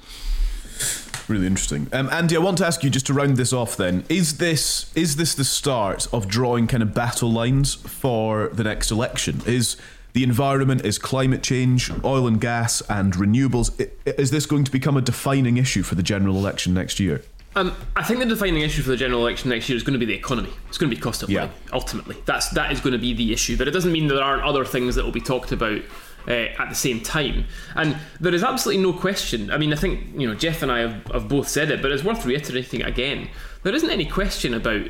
[1.28, 2.36] Really interesting, um, Andy.
[2.36, 3.76] I want to ask you just to round this off.
[3.76, 8.64] Then, is this is this the start of drawing kind of battle lines for the
[8.64, 9.42] next election?
[9.44, 9.76] Is
[10.14, 13.70] the environment, is climate change, oil and gas, and renewables?
[14.06, 17.20] Is this going to become a defining issue for the general election next year?
[17.56, 19.98] Um, I think the defining issue for the general election next year is going to
[19.98, 20.50] be the economy.
[20.68, 21.48] It's going to be cost of living.
[21.48, 21.72] Yeah.
[21.72, 23.56] Ultimately, that's that is going to be the issue.
[23.56, 25.80] But it doesn't mean there aren't other things that will be talked about
[26.28, 27.46] uh, at the same time.
[27.74, 29.50] And there is absolutely no question.
[29.50, 31.90] I mean, I think you know Geoff and I have, have both said it, but
[31.90, 33.28] it's worth reiterating again.
[33.62, 34.88] There isn't any question about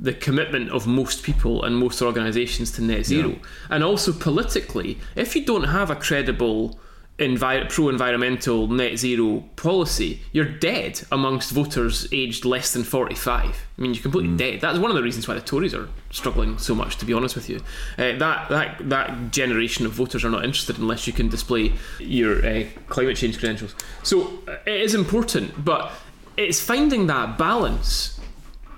[0.00, 3.36] the commitment of most people and most organisations to net zero, yeah.
[3.70, 6.78] and also politically, if you don't have a credible
[7.18, 13.44] envi- pro-environmental net zero policy, you're dead amongst voters aged less than 45.
[13.44, 14.38] I mean, you're completely mm.
[14.38, 14.60] dead.
[14.60, 16.96] That's one of the reasons why the Tories are struggling so much.
[16.98, 17.56] To be honest with you,
[17.98, 22.44] uh, that that that generation of voters are not interested unless you can display your
[22.44, 23.74] uh, climate change credentials.
[24.02, 25.92] So uh, it is important, but
[26.36, 28.20] it's finding that balance.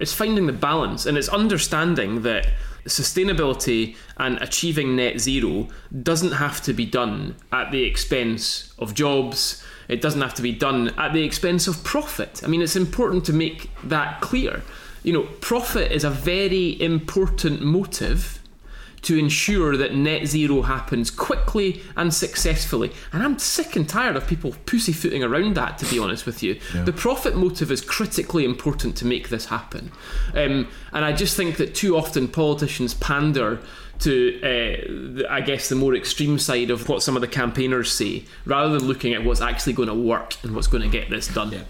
[0.00, 2.46] It's finding the balance, and it's understanding that
[2.86, 5.68] sustainability and achieving net zero
[6.02, 9.62] doesn't have to be done at the expense of jobs.
[9.88, 12.42] It doesn't have to be done at the expense of profit.
[12.44, 14.62] I mean, it's important to make that clear.
[15.02, 18.39] You know, profit is a very important motive
[19.02, 22.92] to ensure that net zero happens quickly and successfully.
[23.12, 26.60] And I'm sick and tired of people pussyfooting around that, to be honest with you.
[26.74, 26.84] Yeah.
[26.84, 29.90] The profit motive is critically important to make this happen.
[30.34, 33.60] Um, and I just think that too often politicians pander
[34.00, 38.24] to, uh, I guess, the more extreme side of what some of the campaigners say,
[38.46, 41.28] rather than looking at what's actually going to work and what's going to get this
[41.28, 41.52] done.
[41.52, 41.64] Yeah.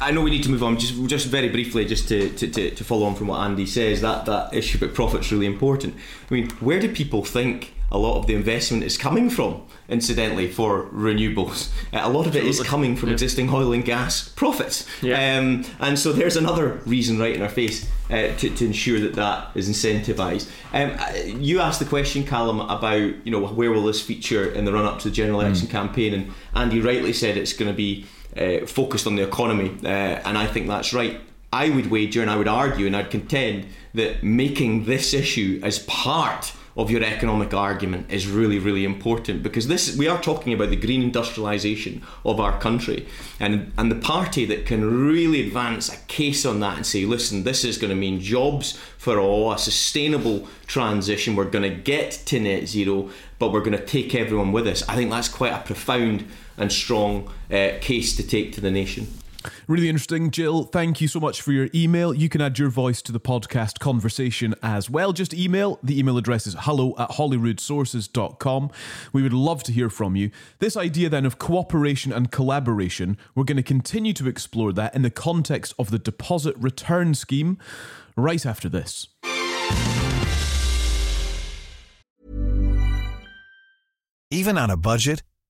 [0.00, 0.78] I know we need to move on.
[0.78, 4.00] Just, just very briefly, just to, to, to, to follow on from what Andy says,
[4.00, 5.94] that that issue about profit's really important.
[6.30, 9.62] I mean, where do people think a lot of the investment is coming from?
[9.88, 13.14] Incidentally, for renewables, uh, a lot of it is coming from yeah.
[13.14, 14.86] existing oil and gas profits.
[15.02, 15.36] Yeah.
[15.36, 19.14] Um, and so there's another reason right in our face uh, to, to ensure that
[19.14, 20.48] that is incentivised.
[20.72, 24.64] Um, uh, you asked the question, Calum, about you know where will this feature in
[24.64, 25.72] the run up to the general election mm.
[25.72, 29.88] campaign, and Andy rightly said it's going to be uh, focused on the economy, uh,
[29.88, 31.20] and I think that's right.
[31.52, 35.80] I would wager and I would argue and I'd contend that making this issue as
[35.80, 40.70] part of your economic argument is really really important because this we are talking about
[40.70, 43.06] the green industrialization of our country
[43.38, 47.44] and and the party that can really advance a case on that and say listen
[47.44, 52.10] this is going to mean jobs for all a sustainable transition we're going to get
[52.10, 55.52] to net zero but we're going to take everyone with us i think that's quite
[55.52, 59.06] a profound and strong uh, case to take to the nation.
[59.66, 60.30] Really interesting.
[60.30, 62.14] Jill, thank you so much for your email.
[62.14, 65.12] You can add your voice to the podcast conversation as well.
[65.12, 65.78] Just email.
[65.82, 68.70] The email address is hello at holyroodsources.com.
[69.12, 70.30] We would love to hear from you.
[70.58, 75.02] This idea then of cooperation and collaboration, we're going to continue to explore that in
[75.02, 77.58] the context of the deposit return scheme
[78.16, 79.08] right after this.
[84.30, 85.22] Even on a budget,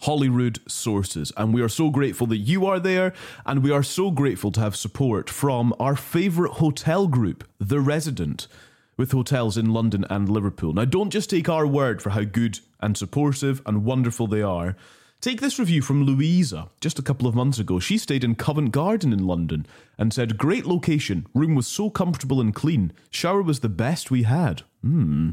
[0.00, 1.32] Holyrood sources.
[1.36, 3.12] And we are so grateful that you are there,
[3.44, 8.48] and we are so grateful to have support from our favourite hotel group, The Resident,
[8.96, 10.72] with hotels in London and Liverpool.
[10.72, 14.76] Now, don't just take our word for how good and supportive and wonderful they are.
[15.20, 17.78] Take this review from Louisa just a couple of months ago.
[17.80, 19.66] She stayed in Covent Garden in London
[19.98, 24.24] and said, Great location, room was so comfortable and clean, shower was the best we
[24.24, 24.62] had.
[24.82, 25.30] Hmm.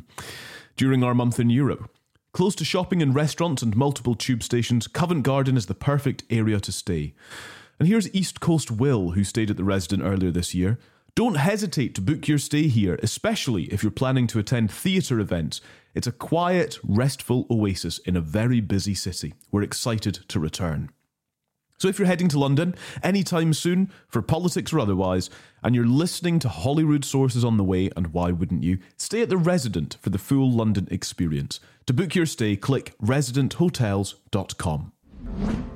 [0.77, 1.91] During our month in Europe,
[2.33, 6.59] Close to shopping and restaurants and multiple tube stations, Covent Garden is the perfect area
[6.61, 7.13] to stay.
[7.77, 10.79] And here's East Coast Will, who stayed at the resident earlier this year.
[11.13, 15.61] Don't hesitate to book your stay here, especially if you're planning to attend theatre events.
[15.93, 19.35] It's a quiet, restful oasis in a very busy city.
[19.51, 20.89] We're excited to return.
[21.83, 25.29] So if you're heading to London anytime soon, for politics or otherwise,
[25.65, 29.27] and you're listening to Holyrood sources on the way, and why wouldn't you, stay at
[29.27, 31.59] the Resident for the full London experience.
[31.87, 35.72] To book your stay, click residenthotels.com.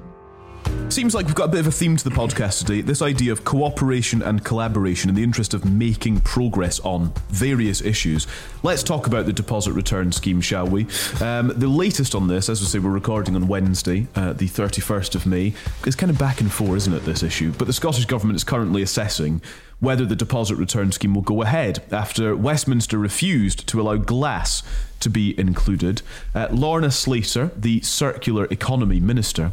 [0.90, 2.82] Seems like we've got a bit of a theme to the podcast today.
[2.82, 8.26] This idea of cooperation and collaboration in the interest of making progress on various issues.
[8.64, 10.88] Let's talk about the deposit return scheme, shall we?
[11.22, 15.14] Um, the latest on this, as we say, we're recording on Wednesday, uh, the 31st
[15.14, 15.54] of May.
[15.86, 17.52] It's kind of back and forth, isn't it, this issue?
[17.52, 19.42] But the Scottish Government is currently assessing
[19.80, 24.64] whether the deposit return scheme will go ahead after Westminster refused to allow glass
[25.02, 26.02] to be included.
[26.34, 29.52] Uh, Lorna Slater, the Circular Economy Minister,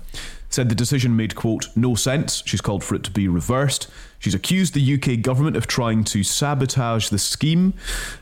[0.55, 2.43] said the decision made, quote, no sense.
[2.47, 3.91] She's called for it to be reversed.
[4.19, 7.75] She's accused the UK government of trying to sabotage the scheme.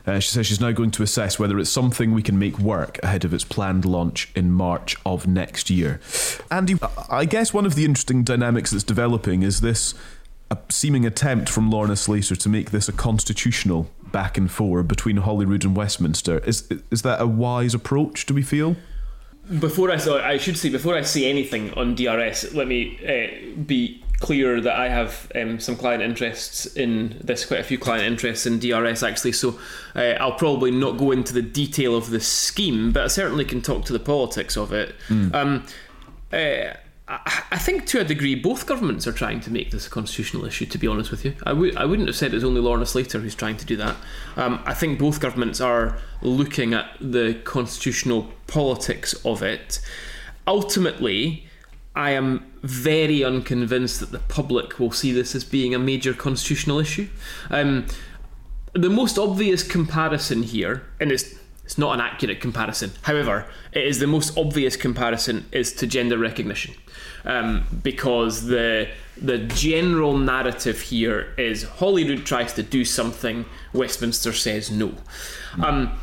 [0.05, 2.99] Uh, she says she's now going to assess whether it's something we can make work
[3.03, 6.01] ahead of its planned launch in March of next year.
[6.51, 6.75] Andy,
[7.09, 9.93] I guess one of the interesting dynamics that's developing is this
[10.51, 15.17] a seeming attempt from Lorna Slater to make this a constitutional back and forth between
[15.17, 16.39] Holyrood and Westminster.
[16.39, 18.25] Is is that a wise approach?
[18.25, 18.75] Do we feel?
[19.59, 23.61] Before I so I should say before I say anything on DRS, let me uh,
[23.63, 28.05] be clear that I have um, some client interests in this, quite a few client
[28.05, 29.33] interests in DRS actually.
[29.33, 29.59] So
[29.95, 33.61] uh, I'll probably not go into the detail of the scheme, but I certainly can
[33.61, 34.95] talk to the politics of it.
[35.09, 35.35] Mm.
[35.35, 35.65] Um,
[36.31, 36.73] uh,
[37.51, 40.65] I think to a degree both governments are trying to make this a constitutional issue.
[40.65, 43.19] To be honest with you, I w- I wouldn't have said it's only Lorna Slater
[43.19, 43.95] who's trying to do that.
[44.35, 49.79] Um, I think both governments are looking at the constitutional politics of it.
[50.47, 51.45] Ultimately,
[51.95, 56.79] I am very unconvinced that the public will see this as being a major constitutional
[56.79, 57.09] issue.
[57.49, 57.85] Um,
[58.73, 61.35] the most obvious comparison here, and it's
[61.65, 62.91] it's not an accurate comparison.
[63.03, 66.75] However, it is the most obvious comparison is to gender recognition,
[67.25, 74.71] um, because the the general narrative here is Holyrood tries to do something, Westminster says
[74.71, 74.93] no.
[75.63, 75.97] Um,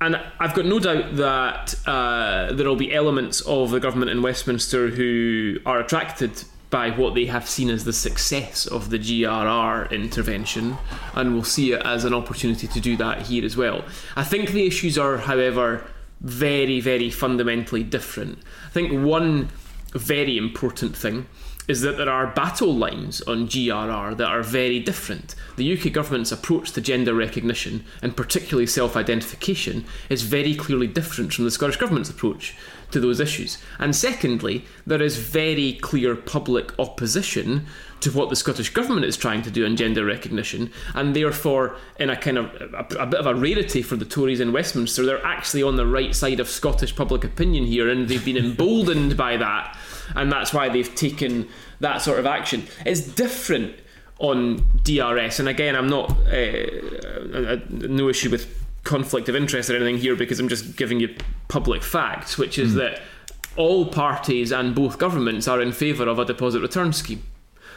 [0.00, 4.22] and I've got no doubt that uh, there will be elements of the government in
[4.22, 6.44] Westminster who are attracted
[6.74, 10.76] by what they have seen as the success of the GRR intervention,
[11.14, 13.84] and will see it as an opportunity to do that here as well.
[14.16, 15.86] I think the issues are, however,
[16.20, 18.40] very, very fundamentally different.
[18.66, 19.50] I think one
[19.92, 21.28] very important thing
[21.68, 25.36] is that there are battle lines on GRR that are very different.
[25.56, 31.32] The UK government's approach to gender recognition, and particularly self identification, is very clearly different
[31.32, 32.56] from the Scottish Government's approach
[32.94, 33.58] to those issues.
[33.78, 37.66] And secondly, there is very clear public opposition
[38.00, 42.10] to what the Scottish Government is trying to do on gender recognition, and therefore, in
[42.10, 45.24] a kind of a, a, bit of a rarity for the Tories in Westminster, they're
[45.24, 49.36] actually on the right side of Scottish public opinion here, and they've been emboldened by
[49.36, 49.76] that
[50.14, 51.48] and that's why they've taken
[51.80, 52.66] that sort of action.
[52.84, 53.76] It's different
[54.18, 59.98] on DRS, and again, I'm not uh, no issue with conflict of interest or anything
[59.98, 61.14] here because I'm just giving you
[61.48, 62.76] public facts, which is mm.
[62.76, 63.02] that
[63.56, 67.22] all parties and both governments are in favour of a deposit return scheme.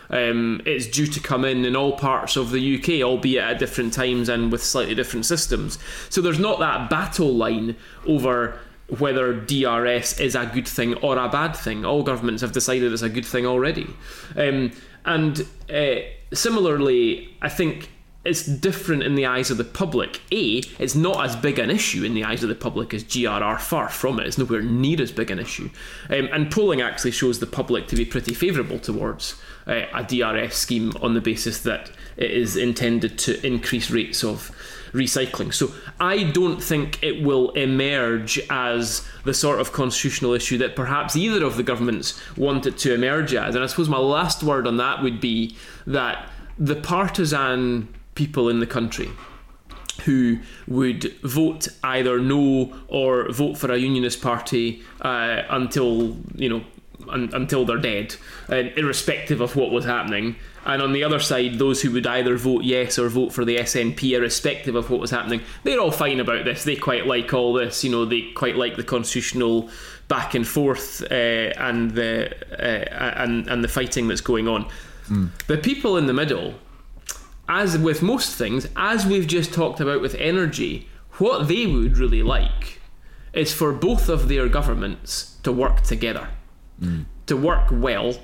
[0.09, 3.93] Um, it's due to come in in all parts of the UK, albeit at different
[3.93, 5.77] times and with slightly different systems.
[6.09, 8.59] So there's not that battle line over
[8.99, 11.83] whether DRS is a good thing or a bad thing.
[11.83, 13.87] All governments have decided it's a good thing already.
[14.35, 14.71] Um,
[15.05, 15.95] and uh,
[16.33, 17.89] similarly, I think
[18.27, 20.21] it's different in the eyes of the public.
[20.31, 23.59] A, it's not as big an issue in the eyes of the public as GRR.
[23.59, 24.27] Far from it.
[24.27, 25.69] It's nowhere near as big an issue.
[26.09, 30.55] Um, and polling actually shows the public to be pretty favourable towards uh, a DRS
[30.55, 34.51] scheme on the basis that it is intended to increase rates of
[34.91, 35.53] recycling.
[35.53, 41.15] So I don't think it will emerge as the sort of constitutional issue that perhaps
[41.15, 43.55] either of the governments want it to emerge as.
[43.55, 45.55] And I suppose my last word on that would be
[45.85, 49.09] that the partisan people in the country
[50.03, 56.63] who would vote either no or vote for a unionist party uh, until you know
[57.09, 58.15] un- until they're dead,
[58.49, 60.35] uh, irrespective of what was happening.
[60.65, 63.57] And on the other side, those who would either vote yes or vote for the
[63.57, 66.65] SNP, irrespective of what was happening, they're all fine about this.
[66.65, 67.83] They quite like all this.
[67.83, 69.69] You know, they quite like the constitutional
[70.07, 74.65] back and forth uh, and the uh, and and the fighting that's going on.
[75.07, 75.29] Mm.
[75.47, 76.55] The people in the middle,
[77.47, 82.23] as with most things, as we've just talked about with energy, what they would really
[82.23, 82.79] like
[83.33, 86.29] is for both of their governments to work together,
[86.81, 87.05] mm.
[87.25, 88.15] to work well,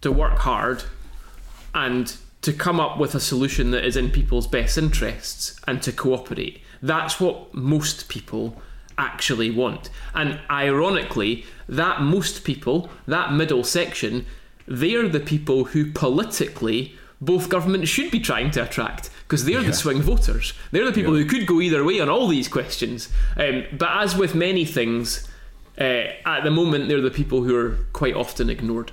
[0.00, 0.82] to work hard
[1.74, 5.92] and to come up with a solution that is in people's best interests and to
[5.92, 6.60] cooperate.
[6.82, 8.60] That's what most people
[8.98, 9.88] actually want.
[10.14, 14.26] And ironically, that most people, that middle section,
[14.66, 19.68] they're the people who politically both governments should be trying to attract because they're yeah.
[19.68, 20.52] the swing voters.
[20.70, 21.24] They're the people yeah.
[21.24, 23.08] who could go either way on all these questions.
[23.36, 25.28] Um, but as with many things,
[25.78, 28.92] uh, at the moment, they're the people who are quite often ignored.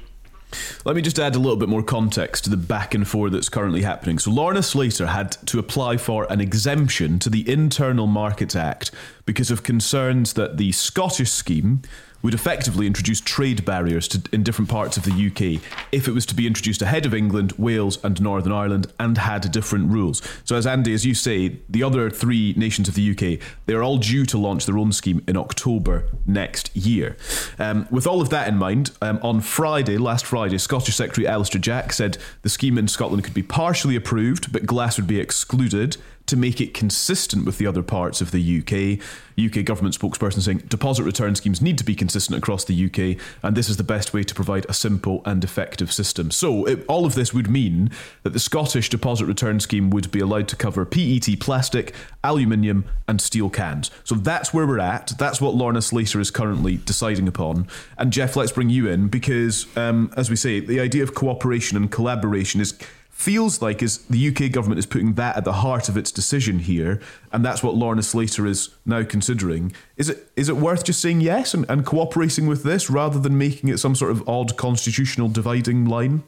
[0.83, 3.49] Let me just add a little bit more context to the back and forth that's
[3.49, 4.19] currently happening.
[4.19, 8.91] So, Lorna Slater had to apply for an exemption to the Internal Markets Act
[9.25, 11.83] because of concerns that the Scottish scheme
[12.21, 15.61] would effectively introduce trade barriers to, in different parts of the UK
[15.91, 19.51] if it was to be introduced ahead of England, Wales, and Northern Ireland and had
[19.51, 20.21] different rules.
[20.43, 23.97] So, as Andy, as you say, the other three nations of the UK, they're all
[23.97, 27.17] due to launch their own scheme in October next year.
[27.59, 31.59] Um, with all of that in mind, um, on Friday, last Friday, Scottish Secretary Alister
[31.59, 35.97] Jack said the scheme in Scotland could be partially approved, but glass would be excluded
[36.31, 39.05] to make it consistent with the other parts of the UK.
[39.37, 43.57] UK government spokesperson saying deposit return schemes need to be consistent across the UK, and
[43.57, 46.31] this is the best way to provide a simple and effective system.
[46.31, 47.91] So, it, all of this would mean
[48.23, 53.19] that the Scottish deposit return scheme would be allowed to cover PET plastic, aluminium, and
[53.19, 53.91] steel cans.
[54.05, 55.11] So, that's where we're at.
[55.17, 57.67] That's what Lorna Slater is currently deciding upon.
[57.97, 61.75] And, Geoff, let's bring you in because, um, as we say, the idea of cooperation
[61.75, 62.77] and collaboration is
[63.21, 66.59] feels like is the UK government is putting that at the heart of its decision
[66.59, 66.99] here,
[67.31, 69.73] and that's what Lorna Slater is now considering.
[69.95, 73.37] Is it is it worth just saying yes and, and cooperating with this rather than
[73.37, 76.23] making it some sort of odd constitutional dividing line?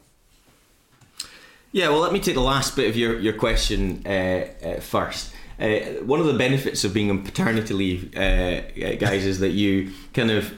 [1.72, 5.32] Yeah, well, let me take the last bit of your your question uh, uh, first.
[5.58, 9.50] Uh, one of the benefits of being on paternity leave, uh, uh, guys, is that
[9.50, 10.52] you kind of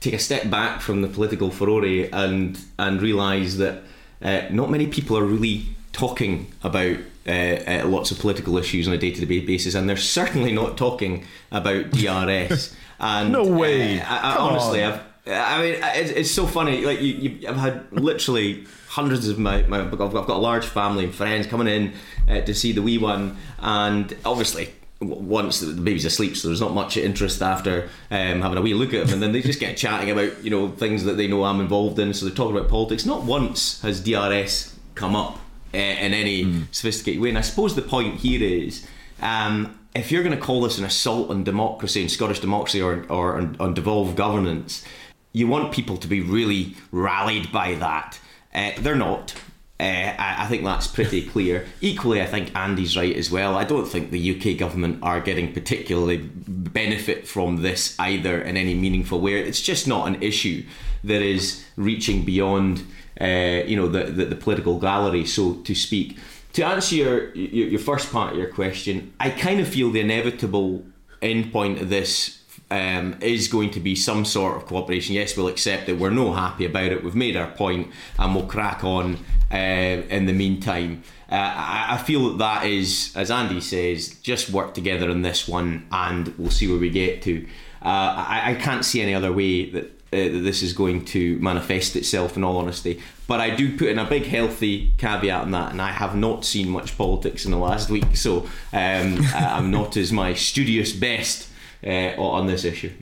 [0.00, 3.82] take a step back from the political furore and and realise that
[4.22, 8.94] uh, not many people are really talking about uh, uh, lots of political issues on
[8.94, 12.74] a day-to-day basis, and they're certainly not talking about DRS.
[13.00, 14.00] and no way.
[14.00, 14.92] Uh, I, I, honestly, on.
[14.92, 15.00] I've.
[15.24, 16.84] I mean, it's, it's so funny.
[16.84, 19.80] Like you, you, I've had literally hundreds of my, my.
[19.80, 21.92] I've got a large family and friends coming in
[22.28, 26.74] uh, to see the wee one, and obviously once the baby's asleep, so there's not
[26.74, 29.76] much interest after um, having a wee look at him, and then they just get
[29.76, 32.12] chatting about you know things that they know I'm involved in.
[32.14, 33.06] So they're talking about politics.
[33.06, 35.40] Not once has DRS come up uh,
[35.72, 36.74] in any mm.
[36.74, 37.30] sophisticated way.
[37.30, 38.86] And I suppose the point here is.
[39.20, 43.04] Um, if you're going to call this an assault on democracy and Scottish democracy or,
[43.10, 44.84] or on, on devolved governance,
[45.32, 48.18] you want people to be really rallied by that.
[48.54, 49.34] Uh, they're not.
[49.80, 51.66] Uh, I, I, think that's pretty clear.
[51.80, 53.56] Equally, I think Andy's right as well.
[53.56, 58.74] I don't think the UK government are getting particularly benefit from this either in any
[58.74, 59.40] meaningful way.
[59.40, 60.64] It's just not an issue
[61.04, 62.86] that is reaching beyond,
[63.20, 66.18] uh, you know, the, the, the political gallery, so to speak.
[66.54, 70.00] To answer your, your, your first part of your question, I kind of feel the
[70.00, 70.84] inevitable
[71.22, 75.14] endpoint of this um, is going to be some sort of cooperation.
[75.14, 75.98] Yes, we'll accept it.
[75.98, 77.04] We're no happy about it.
[77.04, 79.18] We've made our point, and we'll crack on
[79.52, 81.02] uh, in the meantime.
[81.30, 85.46] Uh, I, I, feel that that is, as Andy says, just work together on this
[85.46, 87.46] one, and we'll see where we get to.
[87.82, 87.88] Uh,
[88.28, 92.36] I, I, can't see any other way that this is going to manifest itself.
[92.36, 95.80] In all honesty, but I do put in a big healthy caveat on that, and
[95.80, 98.40] I have not seen much politics in the last week, so
[98.72, 101.48] um, I'm not as my studious best
[101.84, 102.92] uh, on this issue.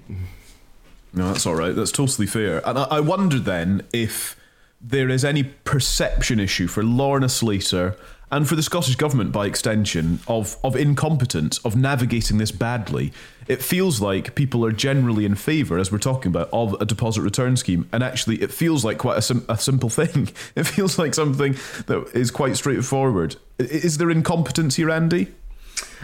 [1.13, 1.75] No, that's all right.
[1.75, 2.67] That's totally fair.
[2.67, 4.37] And I, I wonder then if
[4.81, 7.97] there is any perception issue for Lorna Slater
[8.31, 13.13] and for the Scottish Government by extension of, of incompetence, of navigating this badly.
[13.49, 17.23] It feels like people are generally in favour, as we're talking about, of a deposit
[17.23, 17.89] return scheme.
[17.93, 20.29] And actually, it feels like quite a, sim- a simple thing.
[20.55, 21.57] It feels like something
[21.87, 23.37] that is quite straightforward.
[23.59, 25.29] Is there incompetence here, Andy?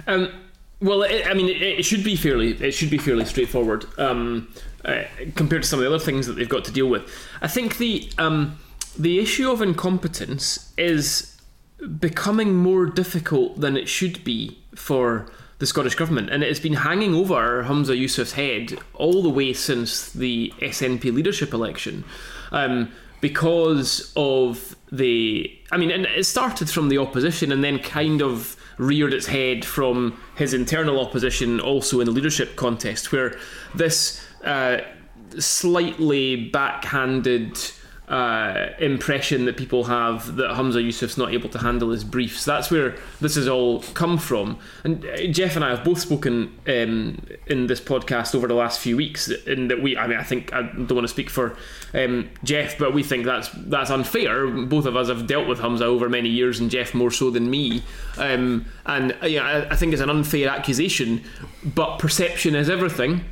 [0.06, 0.32] Um,
[0.80, 4.52] well, it, I mean, it, it, should be fairly it should be fairly straightforward um,
[4.84, 5.04] uh,
[5.34, 7.10] compared to some of the other things that they've got to deal with.
[7.40, 8.58] I think the um,
[8.98, 11.35] the issue of incompetence is
[11.98, 15.26] becoming more difficult than it should be for
[15.58, 19.52] the Scottish government, and it has been hanging over Humza Yousaf's head all the way
[19.52, 22.04] since the SNP leadership election,
[22.52, 25.50] um, because of the.
[25.72, 29.64] I mean, and it started from the opposition, and then kind of reared its head
[29.64, 33.38] from his internal opposition, also in the leadership contest, where
[33.74, 34.80] this uh,
[35.38, 37.56] slightly backhanded
[38.08, 42.44] uh, impression that people have that Humza Yousaf's not able to handle his briefs.
[42.44, 44.58] That's where this has all come from.
[44.84, 48.78] And uh, Geoff and I have both spoken um, in this podcast over the last
[48.78, 51.56] few weeks, in that we, I mean, I think I don't want to speak for
[51.94, 54.46] um, Geoff, but we think that's that's unfair.
[54.46, 57.50] Both of us have dealt with Humza over many years, and Geoff more so than
[57.50, 57.82] me.
[58.18, 61.24] Um, and yeah, I, I think it's an unfair accusation,
[61.64, 63.24] but perception is everything.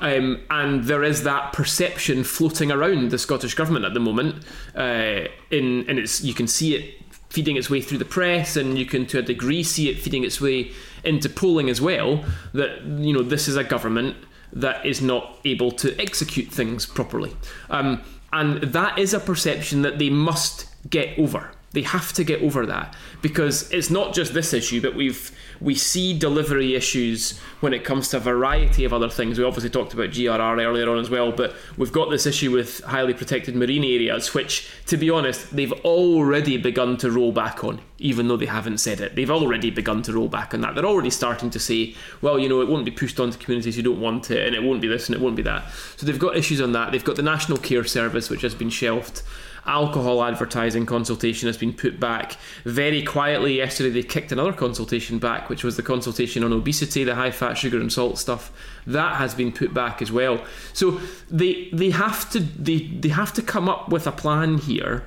[0.00, 4.44] Um, and there is that perception floating around the Scottish government at the moment.
[4.74, 6.94] Uh, in and it's you can see it
[7.30, 10.24] feeding its way through the press, and you can to a degree see it feeding
[10.24, 10.70] its way
[11.04, 12.24] into polling as well.
[12.54, 14.16] That you know this is a government
[14.52, 17.36] that is not able to execute things properly.
[17.70, 21.50] Um, And that is a perception that they must get over.
[21.72, 25.30] They have to get over that because it's not just this issue, but we've
[25.60, 29.38] we see delivery issues when it comes to a variety of other things.
[29.38, 32.82] We obviously talked about GRR earlier on as well, but we've got this issue with
[32.84, 37.80] highly protected marine areas, which, to be honest, they've already begun to roll back on,
[37.98, 39.16] even though they haven't said it.
[39.16, 40.74] They've already begun to roll back on that.
[40.74, 43.82] They're already starting to say, well, you know, it won't be pushed onto communities who
[43.82, 45.64] don't want it, and it won't be this and it won't be that.
[45.96, 46.92] So they've got issues on that.
[46.92, 49.22] They've got the National Care Service, which has been shelved
[49.68, 52.36] alcohol advertising consultation has been put back.
[52.64, 57.14] Very quietly yesterday, they kicked another consultation back, which was the consultation on obesity, the
[57.14, 58.50] high fat, sugar, and salt stuff.
[58.86, 60.44] That has been put back as well.
[60.72, 61.00] So
[61.30, 65.06] they they have to they, they have to come up with a plan here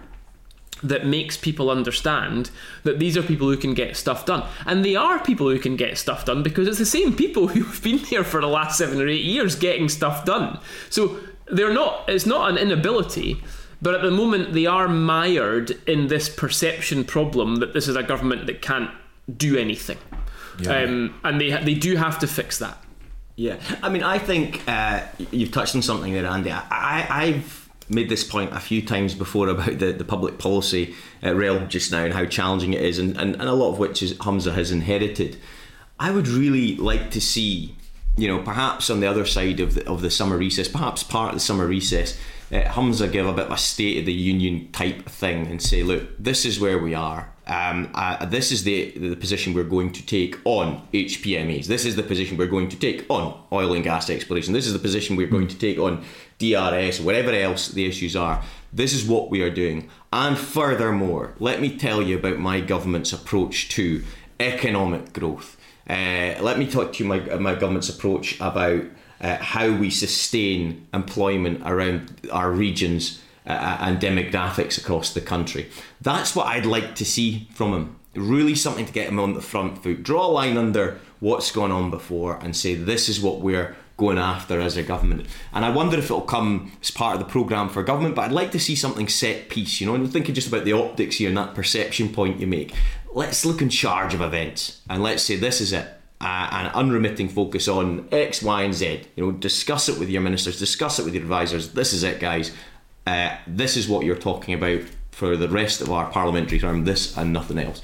[0.83, 2.49] that makes people understand
[2.83, 4.47] that these are people who can get stuff done.
[4.65, 7.83] And they are people who can get stuff done because it's the same people who've
[7.83, 10.59] been here for the last seven or eight years getting stuff done.
[10.89, 13.41] So they're not it's not an inability
[13.81, 18.03] but at the moment, they are mired in this perception problem that this is a
[18.03, 18.91] government that can't
[19.35, 19.97] do anything.
[20.59, 20.83] Yeah.
[20.83, 22.77] Um, and they, they do have to fix that.
[23.35, 23.57] Yeah.
[23.81, 25.01] I mean, I think uh,
[25.31, 26.51] you've touched on something there, Andy.
[26.51, 31.33] I, I've made this point a few times before about the, the public policy uh,
[31.35, 34.03] realm just now and how challenging it is, and, and, and a lot of which
[34.03, 35.37] is Humza has inherited.
[35.99, 37.75] I would really like to see,
[38.15, 41.29] you know, perhaps on the other side of the, of the summer recess, perhaps part
[41.29, 42.17] of the summer recess,
[42.51, 45.83] uh, Humza give a bit of a state of the union type thing and say,
[45.83, 47.31] look, this is where we are.
[47.47, 51.65] Um, uh, this is the the position we're going to take on HPMAs.
[51.65, 54.53] This is the position we're going to take on oil and gas exploration.
[54.53, 56.03] This is the position we're going to take on
[56.37, 58.43] DRS, whatever else the issues are.
[58.71, 59.89] This is what we are doing.
[60.13, 64.03] And furthermore, let me tell you about my government's approach to
[64.39, 65.57] economic growth.
[65.89, 68.83] Uh, let me talk to you my my government's approach about
[69.21, 75.69] uh, how we sustain employment around our regions uh, uh, and demographics across the country.
[76.01, 77.95] That's what I'd like to see from him.
[78.15, 80.03] Really, something to get him on the front foot.
[80.03, 84.17] Draw a line under what's gone on before and say, this is what we're going
[84.17, 85.27] after as a government.
[85.53, 88.31] And I wonder if it'll come as part of the programme for government, but I'd
[88.31, 91.29] like to see something set piece, you know, and thinking just about the optics here
[91.29, 92.73] and that perception point you make.
[93.13, 95.87] Let's look in charge of events and let's say this is it
[96.21, 99.01] uh, an unremitting focus on X, Y, and Z.
[99.15, 101.73] You know, discuss it with your ministers, discuss it with your advisors.
[101.73, 102.51] This is it, guys.
[103.07, 106.85] Uh, this is what you're talking about for the rest of our parliamentary term.
[106.85, 107.81] This and nothing else.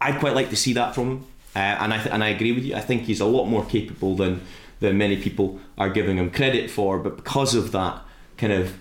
[0.00, 2.52] I'd quite like to see that from him, uh, and I th- and I agree
[2.52, 2.74] with you.
[2.74, 4.42] I think he's a lot more capable than
[4.80, 6.98] than many people are giving him credit for.
[6.98, 8.02] But because of that
[8.36, 8.74] kind of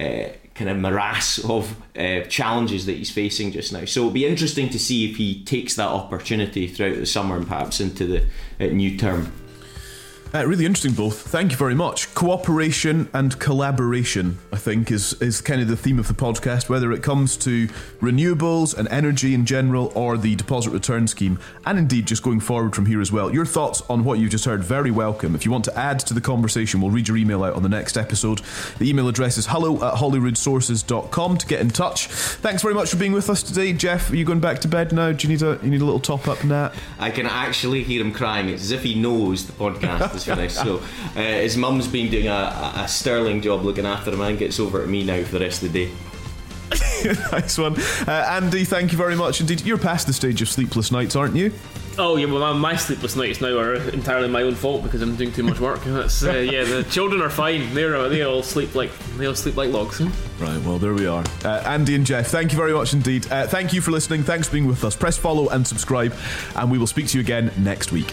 [0.00, 3.84] uh, kind of morass of uh, challenges that he's facing just now.
[3.84, 7.46] So it'll be interesting to see if he takes that opportunity throughout the summer and
[7.46, 8.26] perhaps into the
[8.60, 9.32] uh, new term.
[10.34, 11.28] Uh, really interesting, both.
[11.28, 12.12] Thank you very much.
[12.12, 16.90] Cooperation and collaboration, I think, is, is kind of the theme of the podcast, whether
[16.90, 17.68] it comes to
[18.00, 22.74] renewables and energy in general or the deposit return scheme, and indeed just going forward
[22.74, 23.32] from here as well.
[23.32, 25.36] Your thoughts on what you've just heard, very welcome.
[25.36, 27.68] If you want to add to the conversation, we'll read your email out on the
[27.68, 28.40] next episode.
[28.80, 32.08] The email address is hello at holyroodsources.com to get in touch.
[32.08, 33.72] Thanks very much for being with us today.
[33.72, 35.12] Geoff, are you going back to bed now?
[35.12, 36.74] Do you need a, you need a little top up nap?
[36.98, 38.48] I can actually hear him crying.
[38.48, 40.56] It's as if he knows the podcast finished.
[40.56, 40.76] So
[41.16, 44.82] uh, his mum's been doing a, a, sterling job looking after him and gets over
[44.82, 45.92] at me now for the rest of the day.
[47.32, 47.78] nice one.
[48.06, 49.62] Uh, Andy, thank you very much indeed.
[49.62, 51.52] You're past the stage of sleepless nights, aren't you?
[51.96, 55.32] Oh yeah, well my sleepless nights now are entirely my own fault because I'm doing
[55.32, 55.80] too much work.
[55.84, 57.72] That's uh, yeah, the children are fine.
[57.72, 60.00] They're uh, they all sleep like they all sleep like logs.
[60.00, 61.24] Right, well there we are.
[61.44, 63.30] Uh, Andy and Geoff, thank you very much indeed.
[63.30, 64.24] Uh, thank you for listening.
[64.24, 64.96] Thanks for being with us.
[64.96, 66.14] Press follow and subscribe,
[66.56, 68.12] and we will speak to you again next week.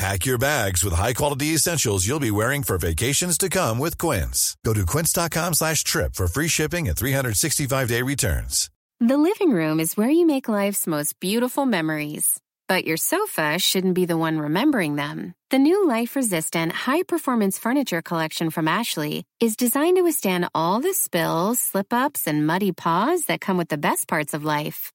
[0.00, 4.56] Pack your bags with high-quality essentials you'll be wearing for vacations to come with Quince.
[4.64, 8.70] Go to quince.com slash trip for free shipping and 365-day returns.
[9.00, 12.40] The living room is where you make life's most beautiful memories.
[12.66, 15.34] But your sofa shouldn't be the one remembering them.
[15.50, 21.60] The new life-resistant, high-performance furniture collection from Ashley is designed to withstand all the spills,
[21.60, 24.94] slip-ups, and muddy paws that come with the best parts of life